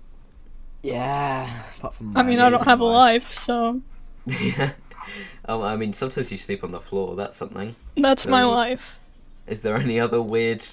[0.82, 1.50] Yeah.
[1.78, 2.94] Apart from I mean, I don't have a life.
[2.94, 3.80] life, so
[4.26, 4.72] Yeah.
[5.46, 7.16] um, I mean, sometimes you sleep on the floor.
[7.16, 7.74] That's something.
[7.96, 8.98] that's my Um, life.
[9.46, 10.64] Is there any other weird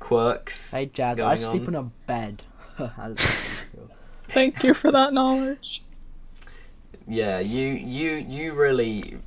[0.00, 0.72] quirks?
[0.72, 1.68] Hey Jazz, I sleep on?
[1.68, 2.42] in a bed.
[2.76, 3.96] How does that feel?
[4.28, 5.82] Thank you for that knowledge.
[7.06, 9.18] Yeah, you you you really.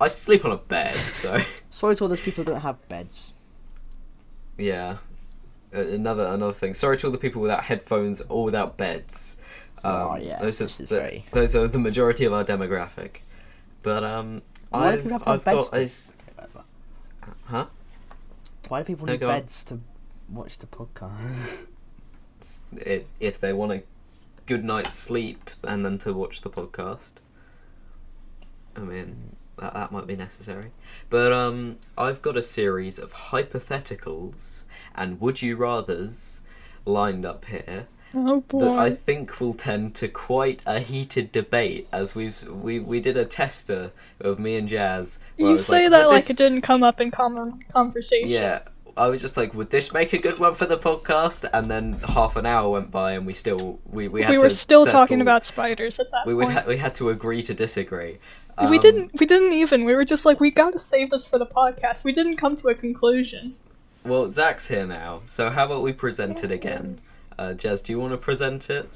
[0.00, 1.38] I sleep on a bed, so
[1.70, 3.34] Sorry to all those people who don't have beds.
[4.58, 4.96] yeah.
[5.72, 6.74] Another another thing.
[6.74, 9.36] Sorry to all the people without headphones or without beds.
[9.84, 13.18] Um, Oh, yeah, those are the, very- those are the majority of our demographic.
[13.84, 16.64] But um, Why do I've, people have to have I've beds got to- Okay.
[17.44, 17.66] Huh?
[18.68, 19.40] Why do people No, need go on.
[19.40, 19.78] beds to
[20.28, 21.66] watch the podcast?
[23.20, 23.82] if they want a
[24.46, 27.20] good night's sleep and then to watch the podcast.
[28.76, 30.72] I mean, that, that might be necessary.
[31.08, 36.40] But um, I've got a series of hypotheticals and would you rathers
[36.84, 42.14] lined up here Oh that I think will tend to quite a heated debate as
[42.14, 45.20] we've we, we did a tester of me and Jazz.
[45.36, 48.28] You say like, that like this- it didn't come up in common conversation.
[48.28, 48.62] yeah,
[48.96, 51.48] I was just like, would this make a good one for the podcast?
[51.52, 54.50] And then half an hour went by, and we still we we, had we were
[54.50, 58.18] still talking about spiders at that We would ha- we had to agree to disagree.
[58.68, 59.10] We Um, didn't.
[59.20, 59.84] We didn't even.
[59.84, 62.04] We were just like, we gotta save this for the podcast.
[62.04, 63.54] We didn't come to a conclusion.
[64.04, 67.00] Well, Zach's here now, so how about we present it again?
[67.38, 68.88] Uh, Jazz, do you want to present it?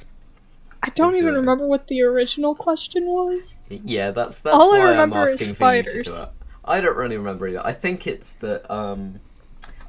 [0.83, 1.37] I don't even Okay.
[1.39, 3.63] remember what the original question was.
[3.71, 6.25] Yeah, that's that's All I remember I'm is asking for you do spiders.
[6.65, 7.65] I don't really remember either.
[7.65, 8.71] I think it's that.
[8.71, 9.21] Um,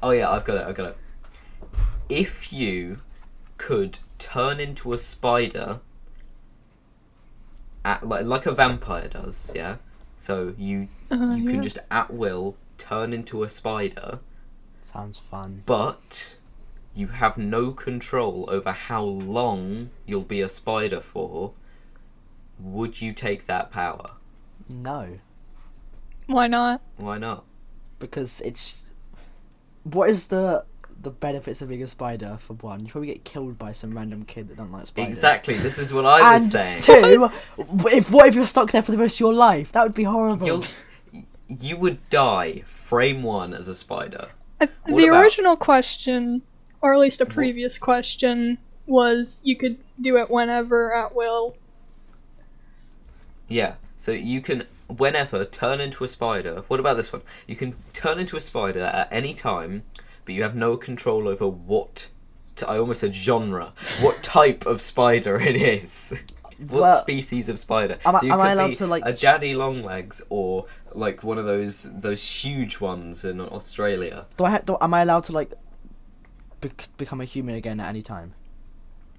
[0.02, 0.66] oh yeah, I've got it.
[0.66, 0.96] I've got it.
[2.08, 2.98] If you
[3.58, 5.80] could turn into a spider,
[7.86, 9.76] at, like like a vampire does, yeah.
[10.16, 11.50] So you Uh, you yeah.
[11.52, 14.20] can just at will turn into a spider,
[14.82, 15.62] Sounds fun.
[15.66, 16.36] but
[16.94, 21.52] you have no control over how long you'll be a spider for.
[22.58, 24.12] Would you take that power?
[24.68, 25.18] No,
[26.26, 26.80] Why not?
[26.96, 27.44] Why not?
[27.98, 28.92] because it's.
[29.84, 30.64] What is the
[31.06, 32.36] the benefits of being a spider?
[32.40, 35.14] For one, you probably get killed by some random kid that doesn't like spiders.
[35.14, 35.54] Exactly.
[35.54, 37.02] This is what I was and saying.
[37.04, 37.30] two,
[37.86, 39.70] if what if you're stuck there for the rest of your life?
[39.72, 40.46] That would be horrible.
[40.46, 40.64] You'll,
[41.48, 44.28] you would die frame one as a spider.
[44.60, 46.42] I, the about- original question,
[46.80, 51.56] or at least a previous question, was you could do it whenever at will.
[53.48, 53.74] Yeah.
[53.96, 56.64] So you can whenever turn into a spider.
[56.68, 57.22] What about this one?
[57.46, 59.84] You can turn into a spider at any time,
[60.26, 62.10] but you have no control over what.
[62.56, 63.72] T- I almost said genre.
[64.02, 66.14] What type of spider it is.
[66.58, 67.98] What Well, species of spider?
[68.06, 70.66] am I- so you am I allowed be to, like, a ch- daddy longlegs or
[70.94, 74.26] like one of those those huge ones in Australia?
[74.38, 74.64] Do I have?
[74.66, 75.52] Do, am I allowed to like
[76.60, 78.34] bec- become a human again at any time.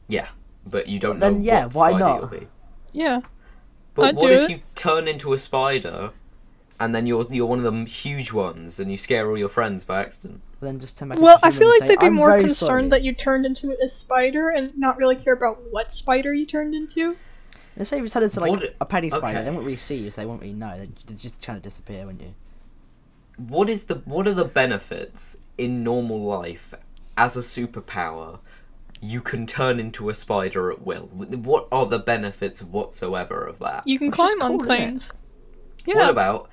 [0.08, 0.30] Yeah,
[0.66, 2.32] but you don't Then, know yeah, what why not?
[2.32, 2.48] be.
[2.94, 3.20] Yeah.
[3.94, 4.52] But I'd what do if it.
[4.54, 6.12] you turn into a spider,
[6.80, 9.84] and then you're you're one of them huge ones, and you scare all your friends
[9.84, 10.42] by accident?
[10.62, 11.20] Then just turn back.
[11.20, 13.76] Well, I feel like say, they'd be "I'm more concerned sorry." that you turned into
[13.84, 17.16] a spider and not really care about what spider you turned into.
[17.76, 19.44] Let's say if you turned into like What- a penny spider, okay.
[19.46, 20.88] they won't really see you, so they won't really know.
[21.06, 22.34] They just kind of disappear, wouldn't you?
[23.38, 26.74] What is the what are the benefits in normal life
[27.16, 28.40] as a superpower?
[29.00, 31.04] You can turn into a spider at will.
[31.12, 33.84] What are the benefits whatsoever of that?
[33.86, 35.14] You can Which is climb on cool, isn't things.
[35.86, 35.98] Yeah.
[35.98, 36.50] What about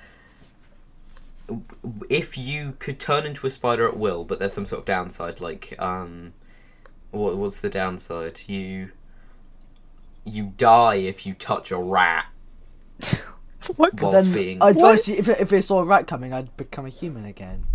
[2.09, 5.39] if you could turn into a spider at will, but there's some sort of downside?
[5.41, 6.33] Like, um,
[7.11, 8.41] what, what's the downside?
[8.47, 8.91] You
[10.23, 12.25] you die if you touch a rat
[13.75, 13.99] what?
[14.01, 14.93] whilst then being I'd What?
[14.93, 17.65] first, if if I saw a rat coming, I'd become a human again.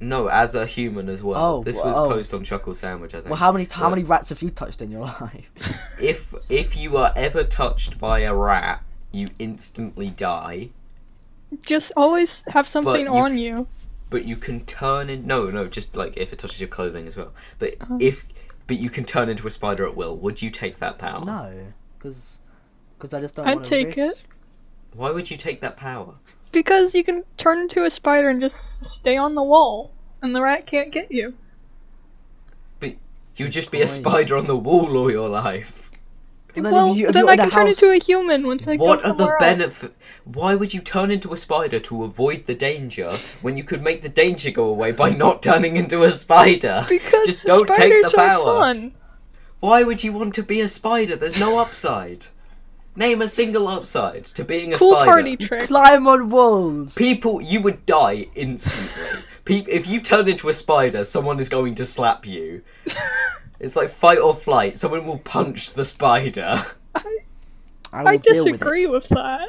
[0.00, 1.58] no as a human as well.
[1.58, 2.08] Oh, this was oh.
[2.08, 3.28] posted on Chuckle Sandwich, I think.
[3.30, 5.50] Well, how many how But many rats have you touched in your life?
[6.02, 8.82] if if you are ever touched by a rat,
[9.12, 10.70] you instantly die.
[11.64, 13.66] Just always have something you on c- you.
[14.10, 17.16] but you can turn in no no just like if it touches your clothing as
[17.16, 17.98] well but Uh.
[18.00, 18.26] if
[18.66, 21.72] but you can turn into a spider at will would you take that power no,
[21.98, 22.38] because
[22.98, 23.46] because I just don't.
[23.46, 24.24] I'd wanna take it.
[24.92, 26.14] why would you take that power
[26.52, 29.92] Because you can turn into a spider and just stay on the wall,
[30.22, 31.34] and the rat can't get you.
[32.80, 32.94] but
[33.36, 35.85] you'd just be a spider on the wall all your life And
[36.64, 38.96] then well, you- then I in a can turn into a human once I go
[38.96, 42.54] somewhere what are the benefits why would you turn into a spider to avoid the
[42.54, 43.10] danger
[43.42, 47.26] when you could make the danger go away by not turning into a spider Because
[47.26, 48.94] just don't take spiders the are fun.
[49.60, 52.26] why would you want to be a spider there's no upside
[52.96, 55.68] name a single upside to being a Cool spider party trick.
[55.68, 56.94] Climb on walls.
[56.94, 59.36] People, you would die instantly.
[59.44, 62.62] Peop if you turn into a spider, someone is going to slap you.
[63.60, 64.78] It's like fight or flight.
[64.78, 66.56] Someone will punch the spider.
[66.94, 69.48] I, will I deal with disagree with that.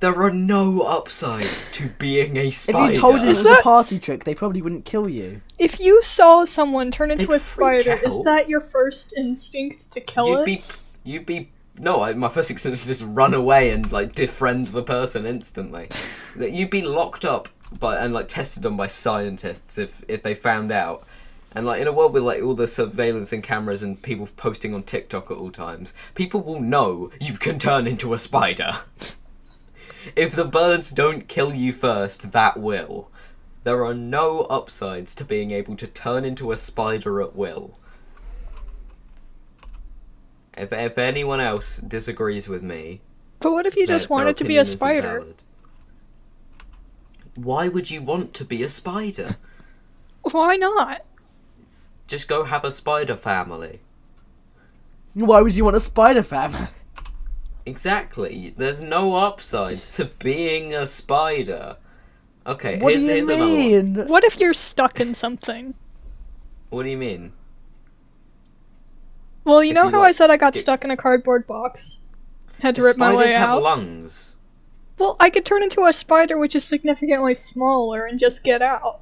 [0.00, 2.90] There are no upsides to being a spider.
[2.90, 5.08] If you told them it Is was that- a party trick, they probably wouldn't kill
[5.10, 5.40] you.
[5.58, 9.92] If you saw someone turn into They'd a spider, freak is that your first instinct
[9.92, 10.44] to kill you'd it?
[10.44, 10.62] be,
[11.04, 11.50] you'd be.
[11.78, 15.88] No, I, my first instinct is just run away and like defriend the person instantly.
[16.36, 17.48] That you'd be locked up
[17.80, 21.04] by and like tested on by scientists if if they found out.
[21.56, 24.74] And like in a world with like all the surveillance and cameras and people posting
[24.74, 28.74] on TikTok at all times, people will know you can turn into a spider.
[30.16, 33.10] if the birds don't kill you first, that will.
[33.64, 37.72] There are no upsides to being able to turn into a spider at will.
[40.58, 43.00] If, if anyone else disagrees with me,
[43.40, 45.24] But what if you just wanted to be a spider?
[47.34, 49.36] Why would you want to be a spider?
[50.20, 51.00] Why not?
[52.06, 53.80] Just go have a spider family.
[55.14, 56.66] Why would you want a spider family?
[57.68, 58.54] Exactly.
[58.56, 61.76] There's no upsides to being a spider.
[62.46, 63.48] Okay, what do you here's another one.
[63.96, 64.06] mean?
[64.08, 65.74] What if you're stuck in something?
[66.70, 67.32] What do you mean?
[69.42, 70.96] Well, you If know you how like- I said I got it- stuck in a
[70.96, 72.04] cardboard box?
[72.60, 73.16] Had to rip my way out.
[73.16, 73.62] spiders way have out?
[73.62, 74.36] lungs.
[75.00, 79.00] Well, I could turn into a spider which is significantly smaller and just get out.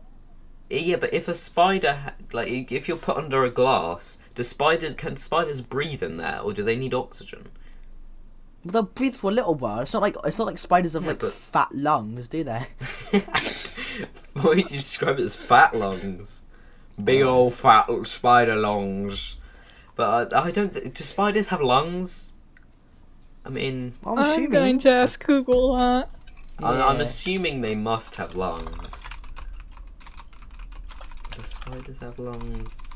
[0.70, 4.94] Yeah, but if a spider, ha- like, if you're put under a glass, do spiders
[4.94, 7.48] can spiders breathe in there, or do they need oxygen?
[8.64, 9.80] They'll breathe for a little while.
[9.80, 12.62] It's not like it's not like spiders have Yeah, like but- fat lungs, do they?
[14.32, 16.42] Why would you describe it as fat lungs?
[17.02, 17.28] Big oh.
[17.28, 19.36] old fat l- spider lungs.
[19.96, 20.72] But I, I don't.
[20.72, 22.32] Th- do spiders have lungs?
[23.44, 24.50] I mean, I'm, I'm assuming.
[24.50, 26.08] going to ask Google that.
[26.62, 27.02] I, I'm Yeah.
[27.02, 29.03] assuming they must have lungs.
[31.64, 32.90] Do spiders have lungs?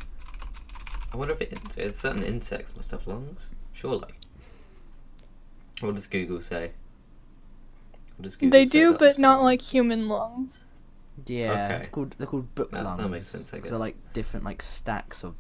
[1.12, 3.50] I wonder if it, it, certain insects must have lungs.
[3.72, 4.08] Surely.
[5.80, 6.72] What does Google say?
[8.16, 10.66] What does Google They say do, but the not like human lungs.
[11.26, 11.78] Yeah, Okay.
[11.78, 13.70] they're called they're called book That- that makes sense, I 'cause guess.
[13.70, 15.34] They're like different like stacks of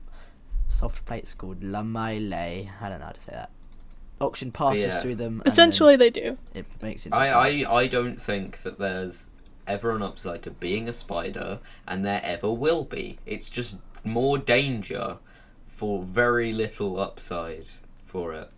[0.68, 2.32] soft plates called lamelle.
[2.80, 3.50] I don't know how to say that.
[4.20, 5.00] Oxygen passes yeah.
[5.00, 5.42] through them.
[5.46, 6.36] Essentially, they do.
[6.54, 7.12] it makes it.
[7.12, 9.28] I, I, I don't think that there's
[9.68, 13.18] ever an upside to being a spider, and there ever will be.
[13.26, 15.18] It's just more danger
[15.68, 17.68] for very little upside
[18.06, 18.50] for it.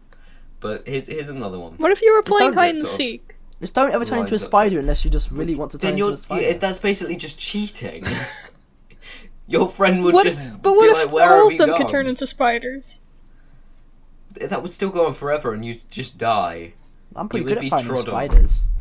[0.60, 1.74] But here's here's another one.
[1.78, 3.34] What if you were playing hide and sort of- seek?
[3.60, 4.48] Just don't ever turn into a Lines up.
[4.48, 6.42] spider unless you just really want to turn Then you're a spider.
[6.42, 8.02] yeah, that's basically just cheating.
[9.46, 11.58] Your friend would What, just but what be if like, "Where have all of you
[11.58, 13.06] them could turn into spiders?
[14.34, 16.74] That would still go on forever, and you'd just die.
[17.16, 18.64] I'm pretty you good would at be finding spiders.
[18.64, 18.79] on.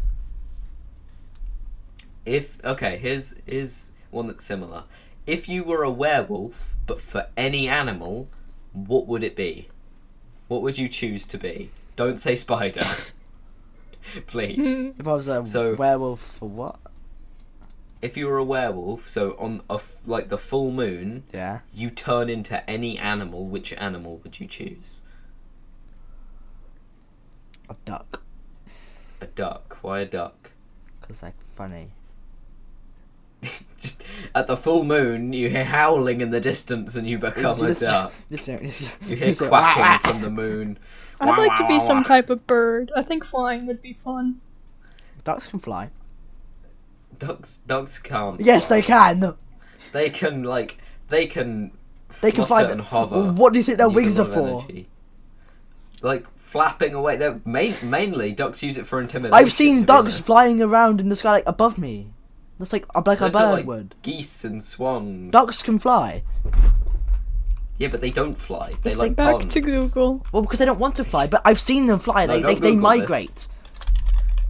[2.29, 4.83] If okay, here's is one that's similar.
[5.25, 8.27] If you were a werewolf but for any animal,
[8.73, 9.67] what would it be?
[10.47, 11.69] What would you choose to be?
[11.95, 12.81] Don't say spider.
[14.27, 14.93] Please.
[14.99, 16.77] If I was a So- werewolf for what?
[18.01, 21.59] if you were a werewolf, so on a f- like the full moon, Yeah.
[21.73, 23.45] you turn into any animal.
[23.47, 25.01] Which animal would you choose?
[27.69, 28.21] A duck.
[29.19, 29.79] A duck.
[29.81, 30.51] Why a duck?
[31.01, 31.89] Because they're funny.
[33.79, 34.03] Just
[34.35, 37.67] at the full moon, you hear howling in the distance, and you become You a
[37.69, 38.13] just- duck.
[38.31, 40.77] Just, just, You hear just- quacking from the moon.
[41.21, 42.91] I'd like to be some type of bird.
[42.95, 44.39] I think flying would be fun.
[45.23, 45.89] Ducks can fly.
[47.17, 48.39] Ducks, ducks can't.
[48.39, 49.35] Yes, they can.
[49.91, 50.77] They can like
[51.09, 51.71] they can.
[52.21, 52.63] They can fly.
[52.63, 53.31] and hover.
[53.33, 54.61] What do you think their wings are for?
[54.61, 54.87] energy.
[56.01, 57.17] Like flapping away.
[57.17, 59.33] They're main, mainly ducks use it for intimidation.
[59.33, 60.23] I've seen ducks honest.
[60.25, 62.11] flying around in the sky like above me.
[62.59, 63.95] That's like like a Those bird are like would.
[64.03, 65.31] geese and swans.
[65.31, 66.23] Ducks can fly.
[67.77, 68.73] Yeah, but they don't fly.
[68.83, 69.53] They It's like like back ponds.
[69.53, 70.25] to Google.
[70.33, 72.25] Well, because they don't want to fly, but I've seen them fly.
[72.25, 72.99] No, they they, don't they Google this.
[72.99, 73.47] migrate.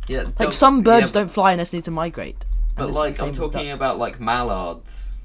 [0.07, 2.43] Yeah, Like ducks- some birds yeah, don't fly unless they need to migrate.
[2.70, 3.76] And But it's the like same I'm with talking ducks.
[3.76, 5.18] about like mallards.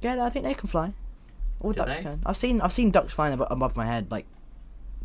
[0.00, 0.94] Yeah, I think they can fly.
[1.60, 2.02] All Do ducks they?
[2.02, 2.22] can.
[2.24, 4.24] I've seen I've seen ducks flying above, above my head, like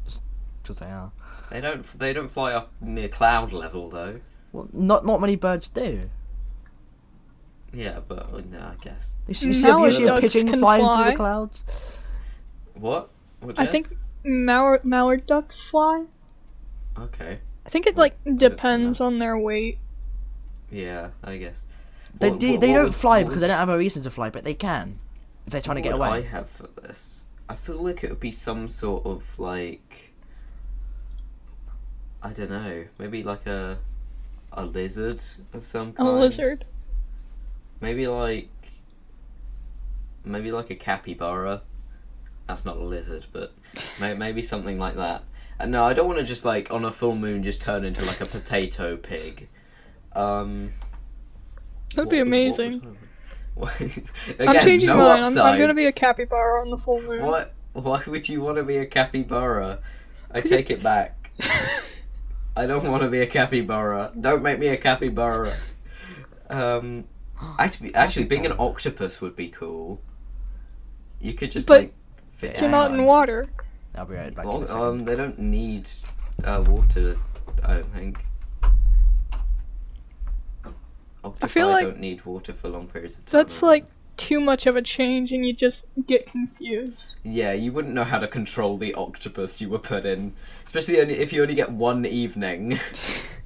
[0.06, 0.24] just
[0.64, 1.12] because they are.
[1.50, 1.84] They don't.
[2.00, 4.22] They don't fly up near cloud level though.
[4.54, 6.10] Well, not not many birds do.
[7.74, 9.16] Yeah, but uh, no, I guess.
[9.28, 11.10] You see, you see, a, you Mallard a ducks pigeon can flying through fly.
[11.12, 11.64] the clouds.
[12.74, 13.10] What?
[13.40, 13.88] what I think
[14.26, 16.06] mallard, mallard ducks fly.
[17.00, 17.40] Okay.
[17.66, 19.78] I think it like depends on their weight.
[20.70, 21.66] Yeah, I guess.
[22.20, 23.78] They What- do, what- they what don't would- fly because would- they don't have a
[23.78, 25.00] reason to fly, but they can
[25.46, 26.18] if they're trying to get would away.
[26.18, 27.26] I have for this?
[27.48, 30.14] I feel like it would be some sort of like.
[32.24, 32.86] I don't know.
[33.00, 33.78] Maybe like a,
[34.52, 36.08] a lizard of some kind.
[36.08, 36.66] A lizard.
[37.82, 38.50] Maybe like.
[40.24, 41.64] Maybe like a capybara.
[42.48, 43.54] That's not a lizard, but
[44.00, 45.26] maybe something like that.
[45.60, 48.04] And no, I don't want to just like on a full moon just turn into
[48.06, 49.48] like a potato pig.
[50.14, 50.72] Um.
[51.96, 52.98] That'd what be what amazing.
[53.56, 53.82] what-
[54.40, 55.24] I'm changing no mine.
[55.24, 57.26] I'm, I'm gonna be a capybara on the full moon.
[57.26, 57.54] What?
[57.74, 59.80] Why would you want to be a capybara?
[60.32, 61.32] I take it back.
[62.56, 64.12] I don't want to be a capybara.
[64.20, 65.48] Don't make me a capybara.
[66.50, 67.06] Um,
[67.60, 70.02] actually, actually, being an octopus would be cool.
[71.20, 71.94] You could just But like.
[72.34, 73.48] Fit You're not in water.
[73.94, 74.46] I'll be right back.
[74.46, 74.82] in Well, a second.
[74.84, 75.88] um, they don't need
[76.44, 77.18] uh, water.
[77.64, 78.26] I don't think.
[81.24, 83.38] Octopi feel like don't need water for long periods of time.
[83.40, 83.86] That's like
[84.18, 87.18] too much of a change, and you just get confused.
[87.24, 90.34] Yeah, you wouldn't know how to control the octopus you were put in,
[90.64, 92.80] especially if you only get one evening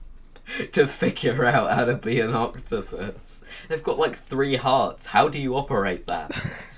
[0.74, 3.44] to figure out how to be an octopus.
[3.70, 5.08] They've got like three hearts.
[5.08, 6.32] How do you operate that?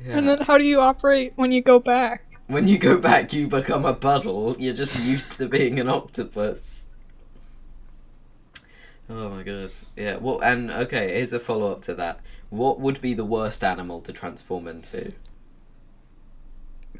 [0.00, 0.18] Yeah.
[0.18, 2.22] And then how do you operate when you go back?
[2.46, 4.54] When you go back, you become a puddle.
[4.56, 6.86] You're just used to being an octopus.
[9.10, 9.70] Oh my god.
[9.96, 10.18] Yeah.
[10.18, 12.20] Well, and okay, here's a follow up to that.
[12.50, 15.10] What would be the worst animal to transform into?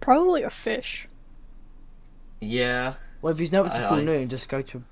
[0.00, 1.06] Probably a fish.
[2.40, 2.94] Yeah.
[3.22, 4.82] well, if you've noticed a I- full I- moon, just go to a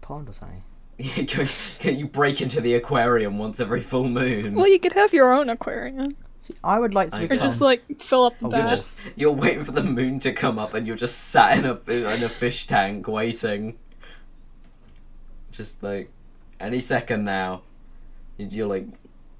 [0.00, 0.62] pond or something.
[0.98, 4.54] You Can you break into the aquarium once every full moon?
[4.54, 7.60] Well, you could have your own aquarium, See, I would like to I or just
[7.60, 8.70] like fill up the Oh, You're bath.
[8.70, 11.78] just you're waiting for the moon to come up, and you're just sat in a
[11.90, 13.76] in a fish tank waiting.
[15.52, 16.10] Just like
[16.60, 17.62] any second now,
[18.38, 18.86] You- you're like.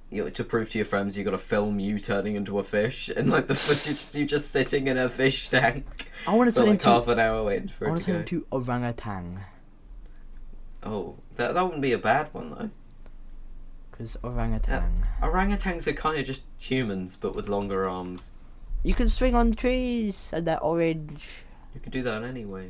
[0.08, 3.08] You, to prove to your friends, you got to film you turning into a fish,
[3.08, 5.84] and like the footage, is you just sitting in a fish tank
[6.28, 6.88] I want to for turn like into.
[6.88, 9.40] half an hour waiting for I it want to to turn into orangutan
[10.86, 12.70] Oh, that that wouldn't be a bad one though.
[13.90, 15.02] because orangutan.
[15.20, 18.36] Orangutans are kind of just humans, but with longer arms.
[18.84, 21.28] You can swing on trees and they're orange.
[21.74, 22.68] You could do that anyway.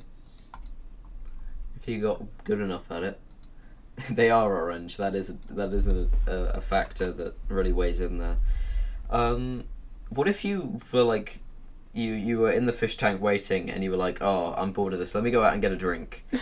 [1.80, 3.20] If you got good enough at it.
[4.10, 4.96] they are orange.
[4.96, 8.36] That is that is a, a, a factor that really weighs in there.
[9.10, 9.64] Um,
[10.08, 11.40] what if you were like,
[11.92, 14.92] you you were in the fish tank waiting, and you were like, "Oh, I'm bored
[14.92, 15.14] of this.
[15.14, 16.24] Let me go out and get a drink."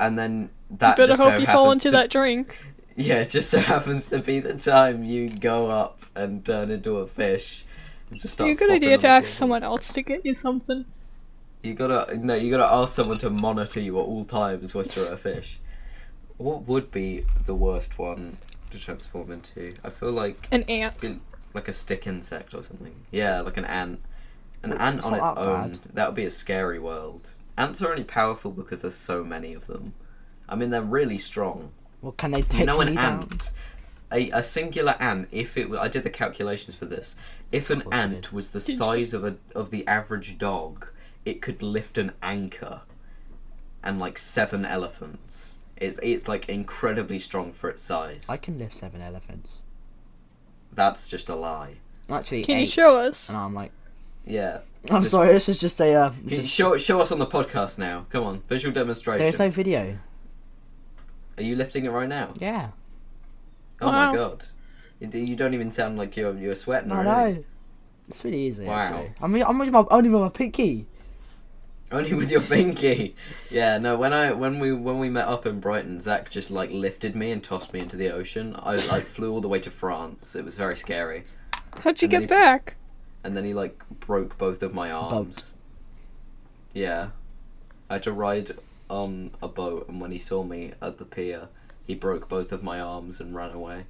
[0.00, 2.58] and then that Better just so hope you fall into to- that drink.
[2.96, 6.98] Yeah, it just so happens to be the time you go up and turn into
[6.98, 7.64] a fish.
[8.08, 10.32] and just Be a start good flopping idea to ask someone else to get you
[10.32, 10.84] something.
[11.62, 15.12] You gotta no, you gotta ask someone to monitor you at all times whilst you're
[15.12, 15.58] a fish.
[16.36, 18.36] What would be the worst one
[18.70, 19.72] to transform into?
[19.82, 21.20] I feel like An ant.
[21.52, 22.94] like a stick insect or something.
[23.10, 23.98] Yeah, like an ant.
[24.62, 25.70] An Well, ant on its own.
[25.72, 25.78] bad.
[25.94, 27.30] That would be a scary world.
[27.56, 29.94] Ants are only powerful because there's so many of them.
[30.48, 31.70] I mean, they're really strong.
[32.02, 33.22] Well, can they take you know me an down?
[33.22, 33.52] ant?
[34.12, 37.16] a, a singular ant, if it, wa- I did the calculations for this.
[37.50, 38.74] If an course ant was the Did you?
[38.74, 40.88] size of a of the average dog,
[41.24, 42.82] it could lift an anchor,
[43.82, 45.60] and like seven elephants.
[45.76, 48.28] It's it's like incredibly strong for its size.
[48.28, 49.58] I can lift seven elephants.
[50.72, 51.76] That's just a lie.
[52.10, 53.28] Actually, Can you show us?
[53.30, 53.72] And I'm like,
[54.26, 54.60] Yeah.
[54.90, 55.32] I'm Just- sorry.
[55.32, 55.94] This is just a.
[55.94, 58.06] Uh, Can you is- show show us on the podcast now.
[58.10, 59.20] Come on, visual demonstration.
[59.22, 59.98] there's no video.
[61.38, 62.32] Are you lifting it right now?
[62.38, 62.70] Yeah.
[63.80, 64.10] Oh Wow.
[64.12, 64.44] my god.
[65.00, 66.92] You, you don't even sound like you're you're sweating.
[66.92, 67.16] I or know.
[67.24, 67.44] anything.
[68.08, 68.64] It's really easy.
[68.66, 68.74] Wow.
[68.74, 69.12] Actually.
[69.22, 70.86] I mean, I'm with my only with my pinky.
[71.90, 73.14] Only with your pinky.
[73.50, 73.96] Yeah, no.
[73.96, 77.30] When I when we when we met up in Brighton, Zach just like lifted me
[77.30, 78.54] and tossed me into the ocean.
[78.58, 80.36] I like flew all the way to France.
[80.36, 81.24] It was very scary.
[81.82, 82.76] How'd you And get he- back?
[83.24, 85.56] And then he like broke both of my arms.
[86.72, 87.08] Yeah,
[87.88, 88.50] I had to ride
[88.90, 91.48] on a boat, and when he saw me at the pier,
[91.86, 93.86] he broke both of my arms and ran away.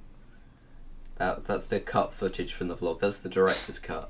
[1.17, 2.99] That that's the cut footage from the vlog.
[2.99, 4.09] That's the director's cut.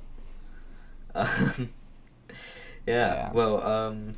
[1.14, 1.70] Um,
[2.86, 3.32] yeah, Yeah.
[3.32, 4.14] Well, um,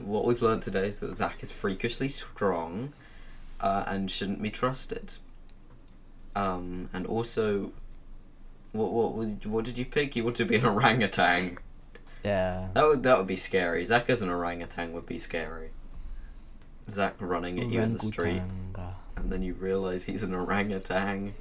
[0.00, 2.92] what we've learned today is that Zach is freakishly strong,
[3.60, 5.14] uh, and shouldn't be trusted.
[6.34, 7.72] Um, and also,
[8.76, 10.16] what what what did you pick?
[10.16, 11.58] You want to be an orangutan.
[12.24, 12.68] Yeah.
[12.74, 13.84] That would that would be scary.
[13.84, 15.70] Zach as an orangutan would be scary.
[16.88, 18.42] Zach running at you in the street,
[19.16, 21.34] and then you realise he's an orangutan.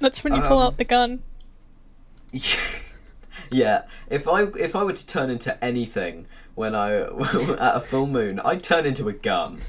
[0.00, 1.22] That's when you pull Um, out the gun.
[3.50, 8.06] yeah, if I if I were to turn into anything when I at a full
[8.06, 9.60] moon, I'd turn into a gun.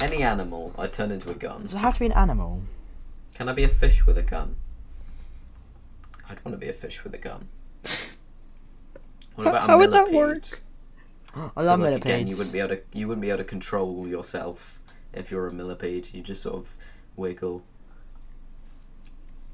[0.00, 1.62] Any animal, I'd turn into a gun.
[1.62, 2.62] Does it have to be an animal?
[3.34, 4.56] Can I be a fish with a gun?
[6.30, 7.48] I'd want to be a fish with a gun.
[9.36, 10.62] What How- about a how would that work?
[11.56, 13.44] I love But, like, again, you wouldn't be able to you wouldn't be able to
[13.44, 14.80] control yourself
[15.12, 16.08] if you're a millipede.
[16.12, 16.76] You just sort of
[17.16, 17.62] wiggle.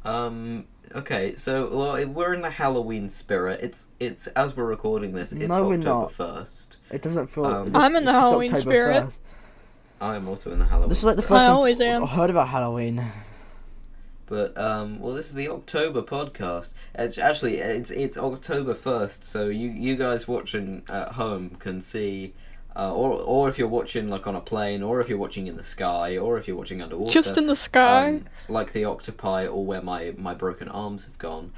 [0.05, 0.64] Um.
[0.95, 3.61] Okay, so well, we're in the Halloween spirit.
[3.62, 5.33] It's it's as we're recording this.
[5.33, 6.12] It's No, we're October not.
[6.12, 6.79] first.
[6.91, 7.45] It doesn't feel.
[7.47, 9.05] Um, it's- I'm in the Halloween October spirit.
[9.05, 9.18] 1st.
[10.01, 10.89] I'm also in the Halloween.
[10.91, 12.07] This is like the first I time always I've am.
[12.07, 13.05] heard about Halloween.
[14.27, 16.74] But um, well, this is the October podcast.
[16.95, 22.35] It's, actually, it's it's October first, so you you guys watching at home can see,
[22.74, 25.57] uh, or or if you're watching like on a plane, or if you're watching in
[25.57, 28.09] the sky, or if you're watching underwater, Just in the sky.
[28.16, 31.53] um, like the octopi, or where my my broken arms have gone.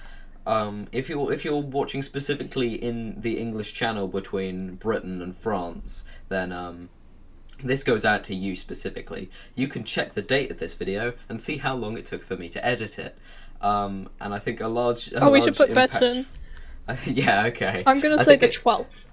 [0.47, 6.05] Um, if you're if you're watching specifically in the English Channel between Britain and France,
[6.29, 6.91] then um,
[7.63, 9.31] this goes out to you specifically.
[9.55, 12.37] You can check the date of this video and see how long it took for
[12.37, 13.19] me to edit it.
[13.61, 15.11] Um, and I think a large.
[15.13, 17.83] a Oh, we should large put bets impact- yeah, okay.
[17.87, 19.09] I'm gonna I say think the it- 12th.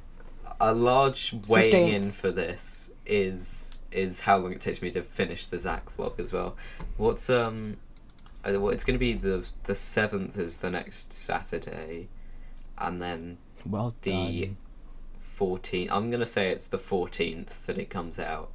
[0.61, 1.93] a large weighing 15th.
[1.93, 6.19] in for this is is how long it takes me to finish the Zach vlog
[6.19, 6.55] as well.
[6.97, 7.77] What's um,
[8.45, 12.07] uh, it's going to be the the seventh is the next Saturday,
[12.77, 14.51] and then Well The-
[15.35, 15.47] done.
[15.47, 15.91] fourteenth.
[15.91, 18.51] I'm going to say it's the fourteenth that it comes out.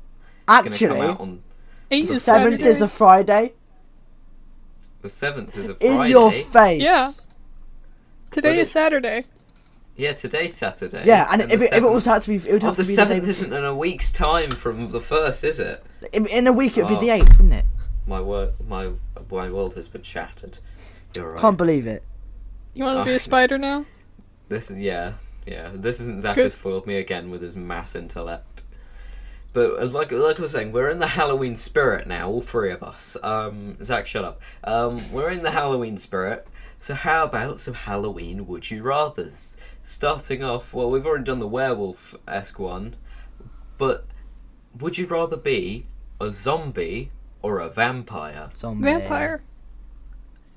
[0.48, 1.42] It's going to come Actually, out on
[1.90, 2.68] Eight the is seventh Saturday.
[2.70, 3.52] is a Friday.
[5.02, 6.04] the seventh is a Friday.
[6.04, 6.82] In your face.
[6.82, 7.12] Yeah.
[8.30, 9.24] Today But is it's- Saturday.
[9.96, 11.02] Yeah, today's Saturday.
[11.04, 12.68] Yeah, and, the if, it, if it was 7th had to be, it would Oh,
[12.68, 15.44] have the to be The seventh the isn't in a week's time from the first,
[15.44, 15.84] is it?
[16.14, 17.00] In, in a week, it would Oh.
[17.00, 17.64] be the eighth, wouldn't it?
[18.06, 18.92] My word, my
[19.30, 20.58] my world has been shattered.
[21.14, 21.40] You're right.
[21.40, 22.02] Can't believe it.
[22.72, 23.04] You want to Oh.
[23.04, 23.84] be a spider now?
[24.48, 25.14] This is yeah,
[25.50, 25.70] yeah.
[25.74, 26.44] This isn't Zach Good.
[26.44, 28.62] has foiled me again with his mass intellect.
[29.52, 32.82] But like like I was saying, we're in the Halloween spirit now, all three of
[32.84, 33.16] us.
[33.22, 34.40] Um, Zach, shut up.
[34.62, 36.46] Um, we're in the Halloween spirit.
[36.78, 39.56] So how about some Halloween would you rather's?
[39.82, 42.96] Starting off, well, we've already done the werewolf esque one,
[43.76, 44.06] but
[44.78, 45.86] would you rather be
[46.20, 47.10] a zombie
[47.42, 48.50] or a vampire?
[48.56, 48.84] Zombie.
[48.84, 49.42] Vampire.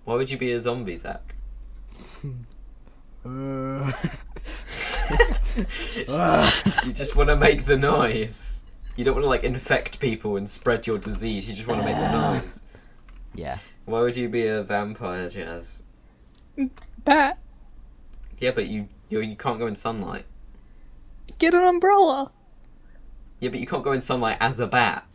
[0.06, 1.34] Why would you be a zombie, Zach?
[3.26, 3.90] Uh,
[6.10, 8.64] Ah, you just want to make the noise.
[8.96, 11.48] You don't want to like infect people and spread your disease.
[11.48, 12.34] You just want to make the ah.
[12.34, 12.62] noise.
[13.36, 13.60] yeah.
[13.86, 15.84] Why would you be a vampire, Jazz?
[17.04, 17.38] Bat.
[18.40, 20.26] Yeah, but you you, you can't go in sunlight.
[21.38, 22.32] Get an umbrella.
[23.40, 25.06] Yeah, but you can't go in sunlight as a bat.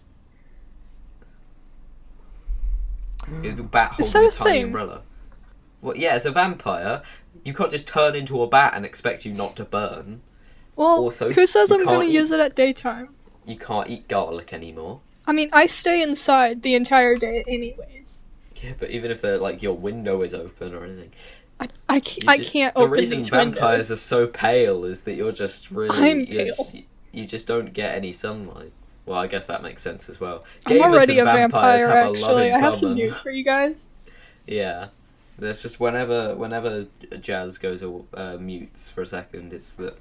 [3.42, 4.64] It's a bat Is holding a a tiny thing?
[4.66, 5.02] umbrella.
[5.80, 7.02] Well, yeah, as a vampire,
[7.44, 10.20] you can't just turn into a bat and expect you not to burn.
[10.76, 13.08] Well, Also, who says I'm gonna use it at daytime?
[13.46, 15.00] You can't eat garlic anymore.
[15.26, 18.30] I mean, I stay inside the entire day anyways.
[18.62, 21.10] Yeah, but even if the like your window is open or anything,
[21.60, 23.90] I, I can't, You I can't the open reason these vampires windows.
[23.92, 26.46] are so pale is that you're just really I'm pale.
[26.46, 26.74] just-
[27.12, 28.70] you just don't get any sunlight
[29.06, 30.44] Well, I guess that makes sense as well.
[30.66, 32.52] I'm Gamers already a vampire, actually.
[32.52, 33.94] I have some news for you guys.
[34.46, 34.88] Yeah,
[35.38, 36.86] there's just whenever whenever
[37.20, 39.98] Jazz goes uh, mutes for a second, it's that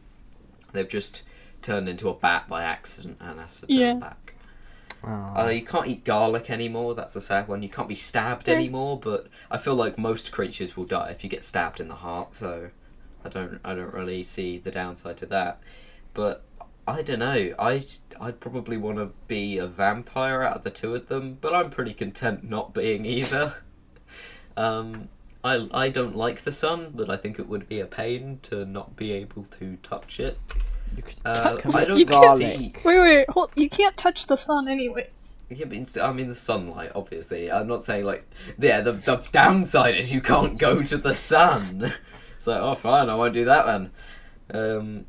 [0.74, 1.22] they've just
[1.62, 3.94] turned into a bat by accident and has to turn Yeah.
[3.96, 4.34] back.
[5.04, 5.44] Oh.
[5.46, 6.96] Uh, you can't eat garlic anymore.
[6.96, 7.62] That's a sad one.
[7.62, 8.56] You can't be stabbed Yeah.
[8.56, 9.00] anymore.
[9.00, 12.34] But I feel like most creatures will die if you get stabbed in the heart.
[12.36, 12.70] So
[13.24, 15.60] I don't I don't really see the downside to that.
[16.14, 16.44] But
[16.88, 17.54] I don't know.
[17.60, 17.86] I
[18.20, 21.38] I'd probably want to be a vampire out of the two of them.
[21.40, 23.56] But I'm pretty content not being either.
[24.58, 25.10] um,
[25.48, 28.66] I I don't like the sun, but I think it would be a pain to
[28.66, 30.38] not be able to touch it.
[30.96, 32.74] You could Uh, touch I You don't can't- see.
[32.86, 35.44] Wait, wait, hold, you can't touch the sun anyways.
[35.50, 36.92] Yeah, but it's, I mean the sunlight.
[36.96, 38.26] Obviously, I'm not saying like
[38.60, 38.82] yeah.
[38.82, 41.94] The the downside is you can't go to the sun.
[42.38, 43.92] It's like oh fine, I won't do that then.
[44.54, 45.06] Um,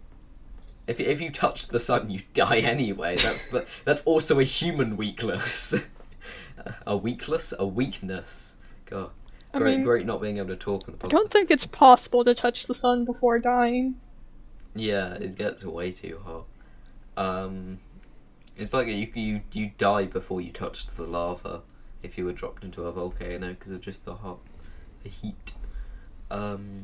[0.86, 3.14] if if you touch the sun, you die anyway.
[3.16, 5.74] That's the, that's also a human weakness.
[6.86, 8.56] a weakness, a weakness.
[8.86, 9.10] God,
[9.52, 11.66] I great, mean- great not being able to talk on the I don't think it's
[11.66, 13.96] possible to touch the sun before dying.
[14.74, 16.44] Yeah, it gets way too hot.
[17.16, 17.80] Um,
[18.56, 21.62] it's like you you you die before you touched the lava
[22.02, 24.38] if you were dropped into a volcano because of just the hot,
[25.02, 25.54] the heat.
[26.30, 26.82] Um,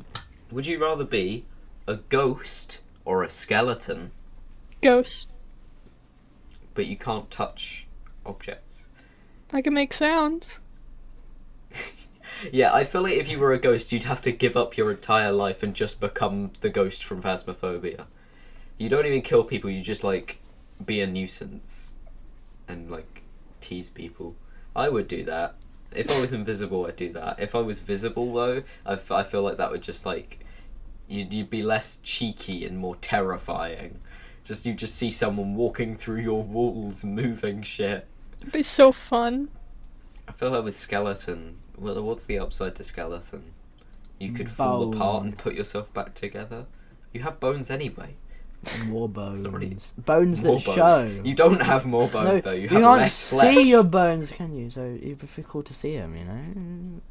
[0.51, 1.45] would you rather be
[1.87, 4.11] a ghost or a skeleton,
[4.81, 5.29] Ghost.
[6.73, 7.87] but you can't touch
[8.25, 8.89] objects?
[9.53, 10.59] I can make sounds.
[12.51, 14.91] Yeah, I feel like if you were a ghost, you'd have to give up your
[14.91, 18.05] entire life and just become the ghost from Phasmophobia.
[18.77, 20.39] You don't even kill people; you just like
[20.83, 21.93] be a nuisance
[22.67, 23.23] and like
[23.61, 24.33] tease people.
[24.75, 25.55] I would do that.
[25.91, 27.39] If I was invisible, I'd do that.
[27.39, 30.45] If I was visible, though, I, f- I feel like that would just like
[31.07, 33.99] you'd you'd be less cheeky and more terrifying.
[34.43, 38.07] Just you just see someone walking through your walls, moving shit.
[38.39, 39.49] It'd be so fun.
[40.27, 43.43] I feel like with skeleton, well, what's the upside to skeleton?
[44.19, 46.65] You could fall apart and put yourself back together.
[47.11, 48.15] You have bones anyway.
[48.87, 49.41] more bones.
[49.41, 49.77] Sorry.
[49.97, 50.75] Bones that More bones.
[50.75, 51.21] show.
[51.23, 52.51] You don't have more bones no, though.
[52.51, 53.65] You you have can't less see flesh.
[53.65, 54.69] your bones, can you?
[54.69, 57.01] So it'd be cool to see them, you know.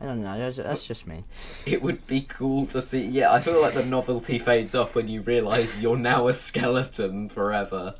[0.00, 0.38] I don't know.
[0.38, 1.24] That's, that's just me.
[1.66, 3.02] It would be cool to see.
[3.06, 7.28] Yeah, I feel like the novelty fades off when you realise you're now a skeleton
[7.30, 7.94] forever.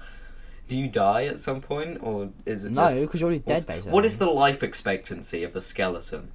[0.68, 3.00] Do you die at some point, or is it No, just?
[3.02, 3.92] because you're already dead, what's- basically.
[3.92, 6.30] What is the life expectancy of a skeleton?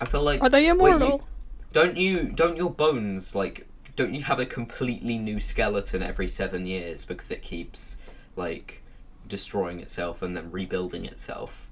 [0.00, 1.08] I feel like Are they Wait, immortal?
[1.08, 1.24] you-
[1.72, 6.66] Don't you don't your bones like don't you have a completely new skeleton every seven
[6.66, 7.96] years because it keeps
[8.34, 8.82] like
[9.28, 11.68] destroying itself and then rebuilding itself?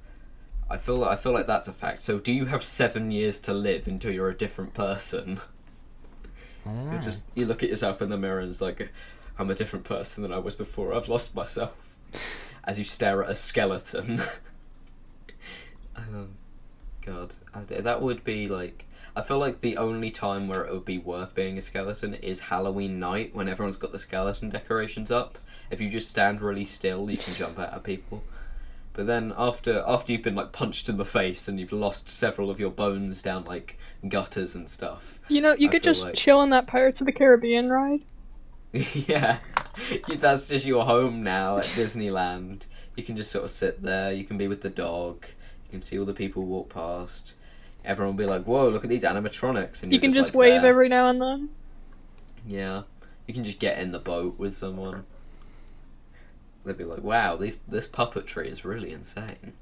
[0.71, 2.03] I feel I feel like that's a fact.
[2.03, 5.41] So do you have seven years to live until you're a different person?
[6.67, 6.93] I don't know.
[6.97, 8.93] You just you look at yourself in the mirror and it's like
[9.39, 10.95] I'm a different person than I was before.
[10.95, 11.77] I've lost myself.
[12.65, 14.21] As you stare at a skeleton.
[15.97, 16.31] um,
[17.05, 18.85] God, I, that would be like.
[19.17, 22.41] I feel like the only time where it would be worth being a skeleton is
[22.41, 25.35] Halloween night when everyone's got the skeleton decorations up.
[25.71, 28.23] If you just stand really still, you can jump out at people.
[28.93, 32.49] But then after after you've been like punched in the face and you've lost several
[32.51, 33.77] of your bones down like
[34.07, 37.07] gutters and stuff, You know, you I could just like- chill on that Pirates of
[37.07, 38.03] the Caribbean ride.
[38.73, 39.39] yeah,
[40.17, 42.67] that's just your home now at Disneyland.
[42.97, 44.13] You can just sort of sit there.
[44.13, 45.27] You can be with the dog.
[45.67, 47.35] You can see all the people walk past.
[47.85, 50.61] Everyone will be like, "Whoa, look at these animatronics!" And You can just like, wave
[50.63, 50.71] there.
[50.71, 51.49] every now and then.
[52.47, 52.83] Yeah,
[53.27, 55.05] you can just get in the boat with someone.
[56.65, 59.55] They'd be like, "Wow, these this puppetry is really insane."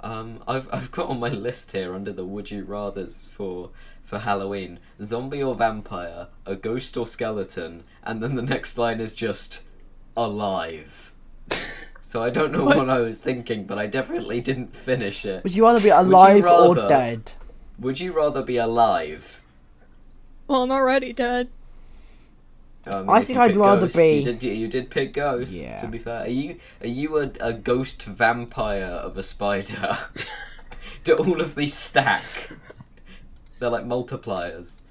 [0.00, 3.70] Um, I've I've got on my list here under the would you rather's for
[4.08, 9.14] for Halloween: zombie or vampire, a ghost or skeleton, and then the next line is
[9.14, 9.62] just
[10.16, 11.12] alive.
[12.00, 12.78] So I don't know What?
[12.78, 15.44] what I was thinking, but I definitely didn't finish it.
[15.44, 17.32] Would you rather be you alive or dead?
[17.78, 19.42] Would you rather be alive?
[20.46, 21.48] Well, I'm already dead.
[22.90, 25.62] Um, I think I'd pick rather Ghost, be- You did, you did pick Ghost.
[25.62, 25.76] Yeah.
[25.76, 29.98] To be fair, are you are you a, a ghost vampire of a spider?
[31.04, 32.22] Do all of these stack?
[33.58, 34.82] They're like multipliers.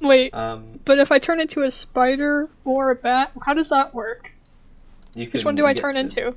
[0.00, 3.92] Wait, Um, but if I turn into a spider or a bat, how does that
[3.94, 4.34] work?
[5.14, 6.34] Which one do I turn to- into?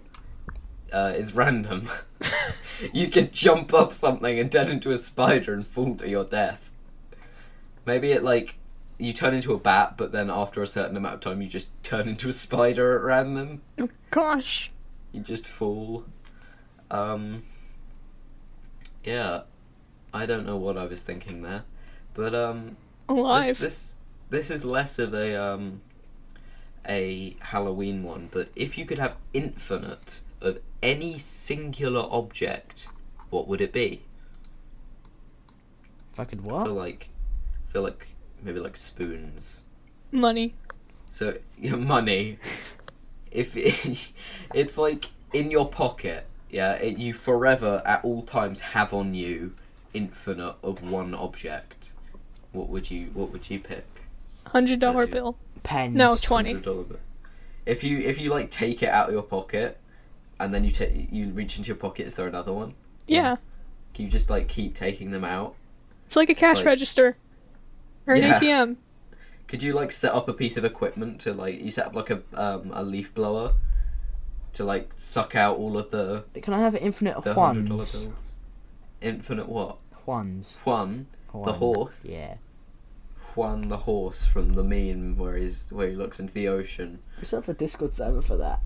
[0.91, 1.87] Uh, it's random.
[2.93, 6.71] you could jump off something and turn into a spider and fall to your death.
[7.85, 8.57] Maybe it like
[8.97, 11.69] you turn into a bat, but then after a certain amount of time, you just
[11.83, 13.61] turn into a spider at random.
[13.79, 14.71] Oh, gosh.
[15.11, 16.05] You just fall.
[16.89, 17.43] Um.
[19.03, 19.41] Yeah,
[20.13, 21.63] I don't know what I was thinking there,
[22.13, 23.57] but um, Alive.
[23.57, 23.95] this this
[24.29, 25.81] this is less of a um
[26.87, 32.89] a Halloween one, but if you could have infinite of any singular object,
[33.29, 34.01] what would it be?
[36.13, 36.65] If I could I what?
[36.65, 37.09] feel like,
[37.69, 38.07] I feel like
[38.41, 39.65] maybe like spoons.
[40.11, 40.55] Money.
[41.09, 42.37] So your money,
[43.31, 43.53] if
[44.53, 49.53] it's like in your pocket, yeah, it, you forever at all times have on you
[49.93, 51.91] infinite of one object.
[52.51, 53.85] What would you What would you pick?
[54.47, 55.37] Hundred dollar bill.
[55.63, 55.95] Pens.
[55.95, 56.53] No, twenty.
[56.55, 56.85] $100 bill.
[57.65, 59.77] If you if you like take it out of your pocket,
[60.39, 62.73] and then you take you reach into your pocket, is there another one?
[63.07, 63.35] Yeah.
[63.93, 65.55] Can you just like keep taking them out?
[66.05, 67.17] It's like a cash like- register.
[68.07, 68.33] Or an Yeah.
[68.33, 68.75] ATM.
[69.47, 72.09] Could you like set up a piece of equipment to like you set up like
[72.09, 73.53] a um a leaf blower
[74.53, 77.79] to like suck out all of the Can I have an infinite the hundred dollar
[77.83, 78.05] Juans?
[78.07, 78.39] bills?
[79.01, 79.77] Infinite what?
[80.05, 80.57] Juans.
[80.65, 82.09] Juan, the horse.
[82.11, 82.35] Yeah.
[83.35, 86.99] Juan the horse from the meme where he's where he looks into the ocean.
[87.19, 88.59] We set up a Discord server for that.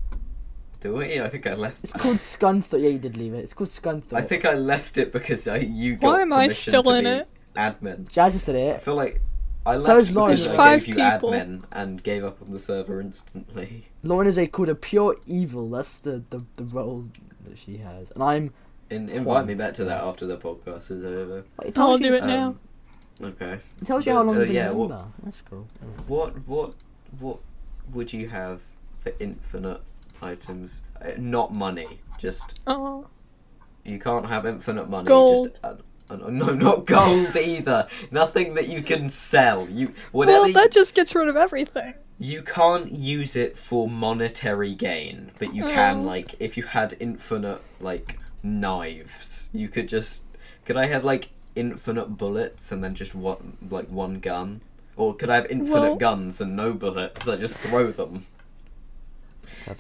[0.80, 1.20] Do we?
[1.20, 1.84] I think I left.
[1.84, 2.82] It's called Scunthorpe.
[2.82, 3.40] Yeah, you did leave it.
[3.40, 4.14] It's called Scunthorpe.
[4.14, 7.28] I think I left it because I you got Why am I still in it?
[7.56, 8.12] Admin.
[8.12, 9.22] Jazz just did I feel like
[9.66, 10.30] I left So is Lauren.
[10.30, 11.32] There's I five gave you people.
[11.32, 13.88] admin and gave up on the server instantly.
[14.04, 15.70] Lauren is a called a pure evil.
[15.70, 17.06] That's the, the, the role
[17.48, 18.12] that she has.
[18.12, 18.54] And I'm.
[18.90, 19.46] In, invite Juan.
[19.48, 21.44] me back to that after the podcast is over.
[21.60, 22.48] Wait, it I'll tells do you, it now.
[22.50, 22.56] Um,
[23.24, 23.60] Okay.
[23.82, 25.06] It tells you how long uh, you've been yeah, a what- member.
[25.24, 25.66] That's cool.
[26.08, 26.76] What what
[27.20, 27.40] what
[27.94, 28.62] would you have
[29.00, 29.82] for infinite
[30.22, 30.82] items?
[31.02, 32.02] Uh, not money.
[32.20, 33.08] Just Oh.
[33.86, 35.08] you can't have infinite money.
[35.08, 35.48] Gold.
[35.50, 35.76] Just, uh,
[36.10, 37.88] uh, no, not gold either.
[38.12, 39.68] Nothing that you can sell.
[39.70, 40.40] You whatever.
[40.44, 41.94] Well, that just gets rid of everything.
[42.20, 46.02] You can't use it for monetary gain, but you can Oh.
[46.02, 50.24] like if you had infinite like knives, you could just
[50.66, 54.62] could I have like infinite bullets and then just one like one gun?
[54.96, 57.28] Or could I have infinite Well- guns and no bullets?
[57.28, 58.26] I just throw them.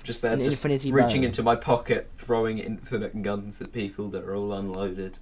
[0.04, 1.28] Just there, just infinity reaching bow.
[1.28, 5.20] into my pocket, throwing infinite guns at people that are all unloaded.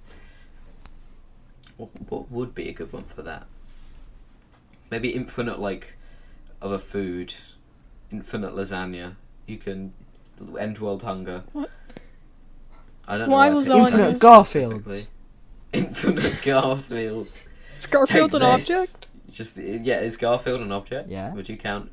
[1.76, 3.46] What, what would be a good one for that?
[4.90, 5.94] Maybe infinite like
[6.62, 7.34] of a food,
[8.10, 9.16] infinite lasagna.
[9.46, 9.92] You can
[10.58, 11.44] end world hunger.
[11.52, 11.70] What?
[13.06, 13.56] I don't Why know.
[13.56, 13.90] why I picked lasagna?
[13.92, 14.98] that Infinite specifically.
[14.98, 15.10] Garfields.
[15.72, 17.44] Infinite Garfields.
[17.76, 18.70] Is Garfield Take an this.
[18.70, 19.06] object?
[19.30, 21.08] Just yeah, is Garfield an object?
[21.10, 21.32] Yeah.
[21.34, 21.90] Would you count?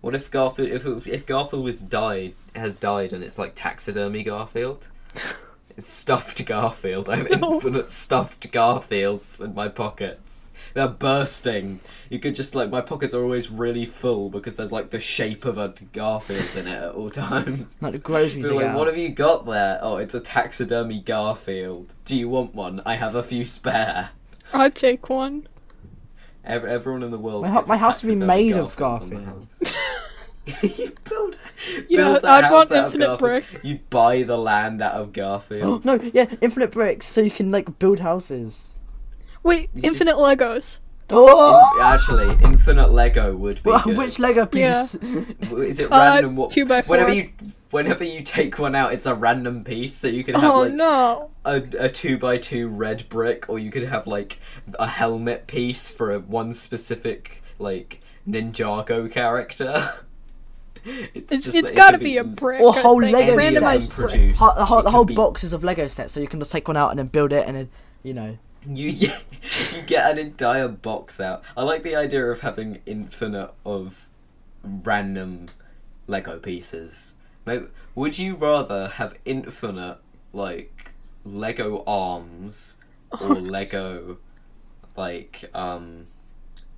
[0.00, 4.22] What if Garfield if it- if Garfield was died has died and it's like taxidermy
[4.22, 4.90] Garfield?
[5.76, 7.08] It's stuffed Garfield.
[7.08, 7.54] I have No.
[7.54, 10.46] infinite stuffed Garfields in my pockets.
[10.74, 11.78] They're bursting.
[12.10, 15.44] You could just like my pockets are always really full because there's like the shape
[15.44, 17.64] of a Garfield in it at all times.
[17.80, 19.78] Like the groceries They're like, get what have you got there?
[19.80, 21.94] Oh, it's a taxidermy Garfield.
[22.04, 22.78] Do you want one?
[22.84, 24.10] I have a few spare.
[24.52, 25.46] I'd take one.
[26.44, 27.42] Ev- everyone in the world.
[27.42, 29.68] My hou- my house would be taxidermy made of Garfield on the Garfields.
[29.70, 30.78] house.
[30.78, 31.36] you build.
[31.88, 33.70] Yeah, build that I'd house want out infinite bricks.
[33.70, 35.84] You buy the land out of Garfield.
[35.84, 38.78] no, yeah, infinite bricks, so you can like build houses.
[39.44, 40.80] Wait, You just- infinite Legos.
[41.12, 43.96] Oh, Actually, infinite Lego would be Well, good.
[43.98, 44.72] which Lego Yeah.
[44.82, 44.94] piece?
[44.96, 46.36] Is it Uh, random?
[46.36, 46.50] What?
[46.50, 47.30] two by Whenever you,
[47.70, 49.94] whenever you take one out, it's a random piece.
[49.94, 51.30] So you can have Oh like no.
[51.44, 54.38] a, a two by two red brick, or you could have like
[54.78, 59.82] a helmet piece for a, one specific like Ninjago character.
[60.84, 62.60] it's It's just it's it gotta could be a brick.
[62.60, 63.12] Or I whole think.
[63.16, 63.96] Lego randomized sets.
[63.96, 64.10] brick.
[64.10, 64.40] produced.
[64.40, 66.38] Ho- the whole, It the could whole be- boxes of Lego sets, so you can
[66.40, 67.68] just take one out and then build it, and then
[68.02, 68.38] you know.
[68.66, 69.10] You you
[69.86, 71.42] get an entire box out.
[71.56, 74.08] I like the idea of having infinite of
[74.62, 75.46] random
[76.06, 77.14] Lego pieces.
[77.46, 79.98] Maybe, would you rather have infinite
[80.32, 80.92] like
[81.24, 82.76] Lego arms
[83.20, 84.18] or Lego
[84.96, 86.06] like um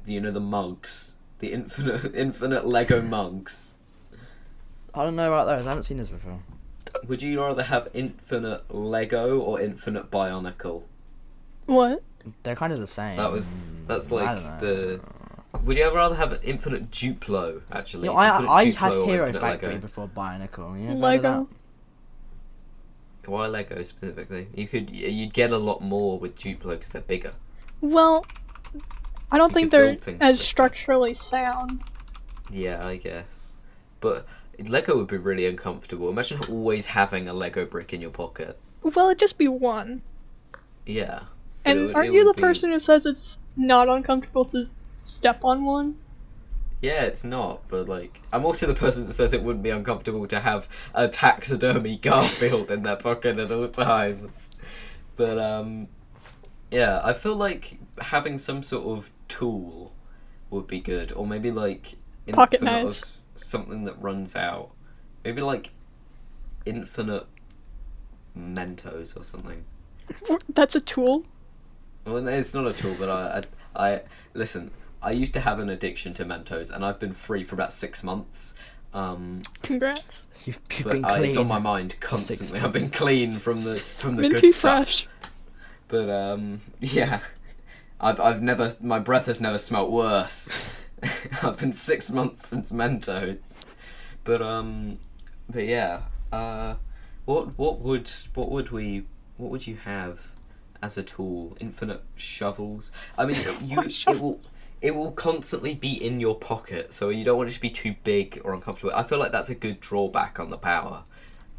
[0.06, 3.74] you know the mugs, the infinite infinite Lego mugs?
[4.94, 5.66] I don't know about those.
[5.66, 6.40] I haven't seen this before.
[7.08, 10.82] Would you rather have infinite Lego or infinite Bionicle?
[11.66, 12.02] What?
[12.42, 13.16] They're kind of the same.
[13.16, 14.60] That was mm, that's I like don't know.
[14.60, 15.00] the.
[15.64, 17.62] Would you ever rather have infinite Duplo?
[17.70, 19.80] Actually, You know, I Infinite I had Duplo or Hero infinite Factory Lego?
[19.80, 20.80] before Bionicle.
[20.80, 21.48] You ever heard of Lego.
[23.26, 24.48] Why Lego specifically?
[24.54, 27.32] You could you'd get a lot more with Duplo because they're bigger.
[27.80, 28.24] Well,
[29.30, 31.82] I don't You think they're as structurally sound.
[32.50, 33.54] Yeah, I guess.
[34.00, 34.26] But
[34.58, 36.08] Lego would be really uncomfortable.
[36.08, 38.58] Imagine always having a Lego brick in your pocket.
[38.82, 40.02] Well, it'd just be one.
[40.84, 41.20] Yeah.
[41.64, 44.66] But it And aren't it you the be- person who says it's not uncomfortable to
[44.82, 45.96] step on one?
[46.80, 50.26] Yeah, it's not, but like I'm also the person that says it wouldn't be uncomfortable
[50.26, 54.50] to have a taxidermy Garfield in their pocket at all times.
[55.16, 55.88] But um
[56.72, 59.92] yeah, I feel like having some sort of tool
[60.50, 61.94] would be good, or maybe like
[62.32, 63.02] Pocket knives.
[63.02, 64.70] of- something that runs out.
[65.24, 65.70] Maybe like
[66.66, 67.26] infinite
[68.36, 69.64] Mentos or something.
[70.48, 71.24] That's a tool.
[72.04, 73.42] Well, it's not a tool, but I,
[73.74, 74.00] I, I
[74.34, 74.70] listen.
[75.00, 78.04] I used to have an addiction to Mentos, and I've been free for about six
[78.04, 78.54] months.
[78.94, 80.26] Um, Congrats.
[80.44, 81.28] You've, you've but been I, clean.
[81.28, 82.60] it's on my mind constantly.
[82.60, 84.84] I've been clean from the from the Minty good stuff.
[84.84, 85.08] fresh.
[85.88, 87.20] But um, yeah,
[88.00, 90.78] I've I've never my breath has never smelt worse.
[91.42, 93.74] I've been six months since Mentos,
[94.24, 94.98] but um,
[95.48, 96.74] but yeah, uh,
[97.24, 99.04] what what would what would we
[99.36, 100.31] what would you have
[100.82, 101.56] as a tool?
[101.60, 102.90] Infinite shovels.
[103.16, 104.40] I mean, you What it will
[104.80, 107.94] it will constantly be in your pocket, so you don't want it to be too
[108.02, 108.92] big or uncomfortable.
[108.94, 111.04] I feel like that's a good drawback on the power.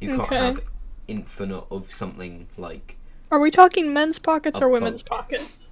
[0.02, 0.36] You can't Okay.
[0.38, 0.60] have
[1.08, 2.98] infinite of something like
[3.32, 5.18] Are we talking men's pockets or women's boat.
[5.20, 5.72] pockets?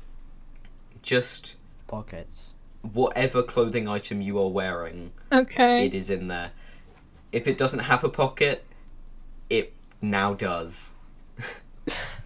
[1.01, 1.55] just
[1.87, 2.53] Pockets.
[2.83, 5.85] whatever clothing item you are wearing, Okay.
[5.85, 6.51] it is in there.
[7.33, 8.63] If it doesn't have a pocket,
[9.49, 10.93] it now does.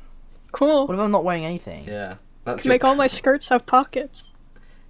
[0.56, 0.88] Cool.
[0.88, 1.86] What if I'm not wearing anything?
[1.86, 4.36] Yeah, that's Can your- make all my skirts have pockets.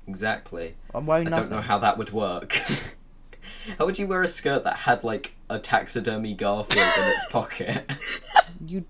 [0.08, 0.76] exactly.
[0.94, 1.50] I'm wearing I nothing.
[1.50, 2.54] don't know how that would work.
[3.80, 7.92] how would you wear a skirt that had like a taxidermy Garfield in its pocket?
[8.66, 8.86] You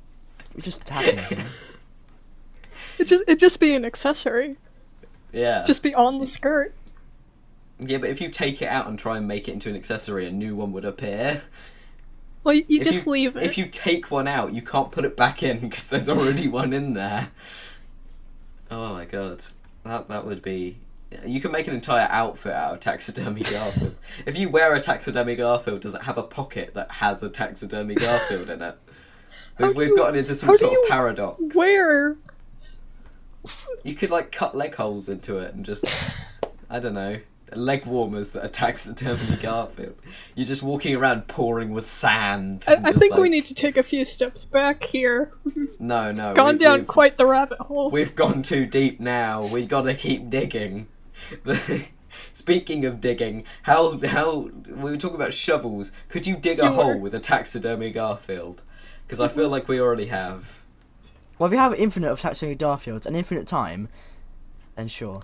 [0.57, 1.82] it just happens.
[2.99, 4.57] It just it just be an accessory.
[5.34, 5.63] yeah.
[5.65, 6.73] Just be on the skirt.
[7.80, 10.26] Yeah, but if you take it out and try and make it into an accessory,
[10.28, 11.41] a new one would appear.
[12.45, 13.43] Well, you, you just you- leave it.
[13.43, 16.71] If you take one out, you can't put it back in because there's already one
[16.71, 17.29] in there.
[18.71, 19.43] Oh my god,
[19.83, 20.77] that that would be.
[21.25, 24.01] You can make an entire outfit out of taxidermy Garfield.
[24.25, 27.95] if you wear a taxidermy Garfield, does it have a pocket that has a taxidermy
[27.95, 28.77] Garfield in it?
[29.59, 31.41] We've, we've you- gotten into some sort of paradox.
[31.55, 32.17] Where?
[33.83, 37.19] You could like cut leg holes into it and just, I don't know,
[37.53, 39.95] leg warmers that are taxidermy Garfield.
[40.35, 42.65] You're just walking around pouring with sand.
[42.67, 45.33] I, I just, think we need to take a few steps back here.
[45.79, 46.33] No, no.
[46.33, 47.89] gone we've- down we've- quite the rabbit hole.
[47.89, 49.45] We've gone too deep now.
[49.45, 50.87] We gotta keep digging.
[52.33, 55.91] Speaking of digging, how how we were talking about shovels.
[56.09, 58.63] Could you dig a hole with a taxidermy Garfield?
[59.05, 59.51] Because I feel mm-hmm.
[59.51, 60.61] like we already have.
[61.37, 63.89] Well, if you have infinite of taxidermy Garfields and infinite time,
[64.75, 65.19] then sure.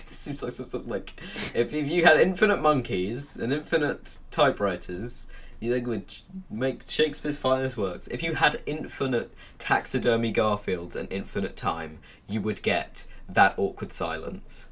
[0.08, 1.14] this seems like some sort of like
[1.54, 5.28] if if you had infinite monkeys and infinite typewriters,
[5.60, 6.14] you think would
[6.50, 8.08] make Shakespeare's finest works.
[8.08, 14.68] If you had infinite taxidermy Garfields and infinite time, you would get that awkward silence.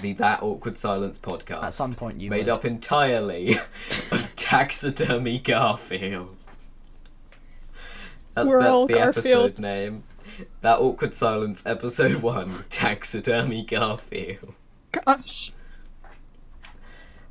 [0.00, 1.64] The That Awkward Silence podcast.
[1.64, 2.48] At some point you made would.
[2.50, 3.54] up entirely
[4.12, 6.68] of taxidermy Garfields.
[8.34, 9.50] That's We're that's all the Garfield.
[9.50, 10.04] episode name.
[10.60, 14.54] That Awkward Silence, episode one, Taxidermy Garfield.
[15.04, 15.52] Gosh.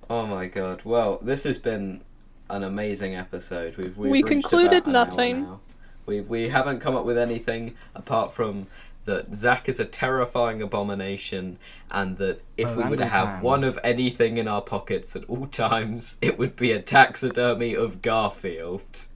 [0.10, 0.82] Oh my god.
[0.84, 2.02] Well, this has been
[2.50, 3.76] an amazing episode.
[3.78, 5.60] We've, we've We concluded about an hour nothing.
[6.06, 8.68] We we haven't come up with anything apart from
[9.06, 11.58] that Zach is a terrifying abomination,
[11.92, 13.44] and that if oh, we were to have Orangutan.
[13.44, 18.02] one of anything in our pockets at all times, it would be a taxidermy of
[18.02, 19.08] Garfield.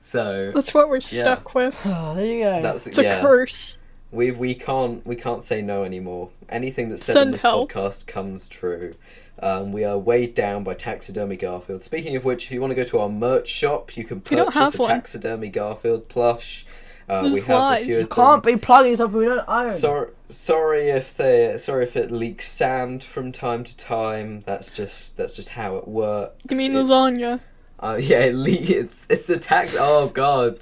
[0.00, 1.80] So That's what we're stuck with.
[1.86, 2.62] Oh, there you go.
[2.62, 3.78] that's It's a curse.
[4.12, 6.30] We we can't we can't say no anymore.
[6.48, 7.72] Anything that's said in this help.
[7.72, 8.92] podcast comes true.
[9.38, 11.82] Um, we are weighed down by taxidermy Garfield.
[11.82, 14.36] Speaking of which, if you want to go to our merch shop, you can We
[14.36, 14.88] don't purchase have a one.
[14.90, 16.64] taxidermy Garfield plush.
[17.08, 17.84] Uh, we This have a lies.
[17.86, 18.14] few You of them.
[18.16, 19.70] Can't be plugging something we don't own.
[19.70, 24.42] Sorry, sorry if they sorry if it leaks sand from time to time.
[24.42, 26.44] That's just that's just how it works.
[26.50, 27.40] You mean It's- lasagna?
[27.82, 29.76] Uh, yeah, it le- it's it's the tax.
[29.78, 30.58] Oh god,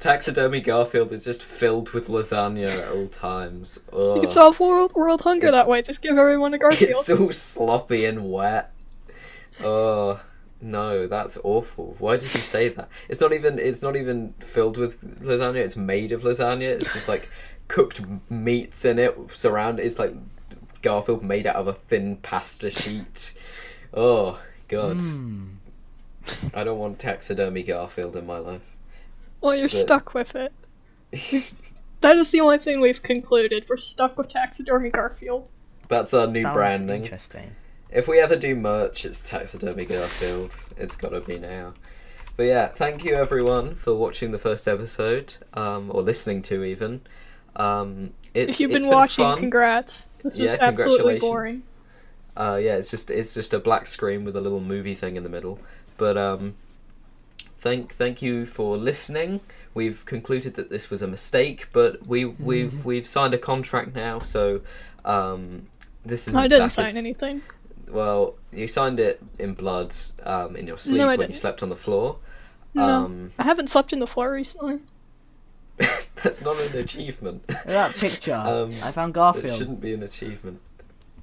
[0.00, 3.78] taxidermy Garfield is just filled with lasagna at all times.
[3.92, 4.16] Ugh.
[4.16, 5.82] You can solve world world hunger It's- that way.
[5.82, 6.90] Just give everyone a Garfield.
[6.90, 8.72] It's all sloppy and wet.
[9.62, 10.20] Oh
[10.60, 11.96] no, that's awful.
[11.98, 12.88] Why did you say that?
[13.08, 13.58] It's not even.
[13.58, 15.56] It's not even filled with lasagna.
[15.56, 16.62] It's made of lasagna.
[16.62, 17.22] It's just like
[17.68, 18.00] cooked
[18.30, 19.18] meats in it.
[19.36, 19.78] Surround.
[19.80, 20.14] It's like
[20.82, 23.34] Garfield made out of a thin pasta sheet.
[23.92, 25.56] Oh god, Mm.
[26.54, 28.62] I don't want taxidermy Garfield in my life.
[29.40, 30.52] well, you're but- stuck with it.
[32.00, 33.66] That is the only thing we've concluded.
[33.68, 35.48] We're stuck with taxidermy Garfield.
[35.88, 37.02] That's our new Sounds branding.
[37.04, 37.52] Interesting.
[37.90, 40.52] If we ever do merch, it's Taxidermy Garfield.
[40.76, 41.74] It's got to be now.
[42.36, 47.02] But yeah, thank you everyone for watching the first episode, um, or listening to even.
[47.54, 49.38] Um, it's, if you've it's been watching, fun.
[49.38, 50.12] congrats.
[50.24, 51.22] This was Yeah, absolutely congratulations.
[51.22, 51.62] boring.
[52.36, 55.22] Uh, yeah, it's just it's just a black screen with a little movie thing in
[55.22, 55.60] the middle.
[55.96, 56.54] But um,
[57.58, 59.40] thank thank you for listening.
[59.74, 64.18] We've concluded that this was a mistake, but we we've we've signed a contract now,
[64.18, 64.60] so
[65.04, 65.66] um,
[66.04, 67.42] this is I didn't sign anything.
[67.88, 71.38] Well, you signed it in blood um, in your sleep No, when you didn't.
[71.38, 72.18] slept on the floor.
[72.74, 72.84] No.
[72.84, 74.78] Um, I haven't slept in the floor recently.
[76.22, 77.46] that's not an achievement.
[77.66, 78.32] That picture.
[78.38, 79.44] Um, I found Garfield.
[79.44, 79.58] It Garfield.
[79.58, 80.60] shouldn't be an achievement.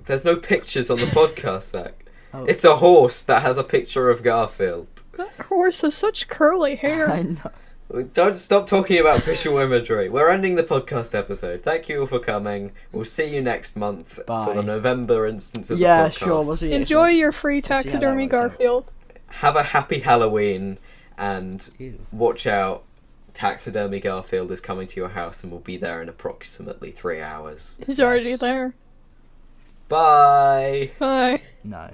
[0.05, 2.05] There's no pictures on the podcast, Zach.
[2.33, 2.45] Oh.
[2.45, 4.87] It's a horse that has a picture of Garfield.
[5.13, 7.09] That horse has such curly hair.
[7.11, 8.03] I know.
[8.13, 10.09] Don't stop talking about visual imagery.
[10.09, 11.61] We're ending the podcast episode.
[11.61, 12.71] Thank you all for coming.
[12.91, 16.13] We'll see you next month for the November instance of Yeah, the podcast.
[16.21, 16.37] Yeah, sure.
[16.45, 17.17] We'll see you Enjoy month.
[17.17, 18.29] your free see how that taxidermy out.
[18.29, 18.91] Garfield.
[19.27, 20.77] Have a happy Halloween
[21.17, 21.97] and Ew.
[22.11, 22.83] watch out.
[23.33, 27.79] Taxidermy Garfield is coming to your house and will be there in approximately three hours.
[27.85, 28.75] He's already there.
[29.87, 30.91] Bye.
[30.99, 31.41] Bye.
[31.63, 31.91] No.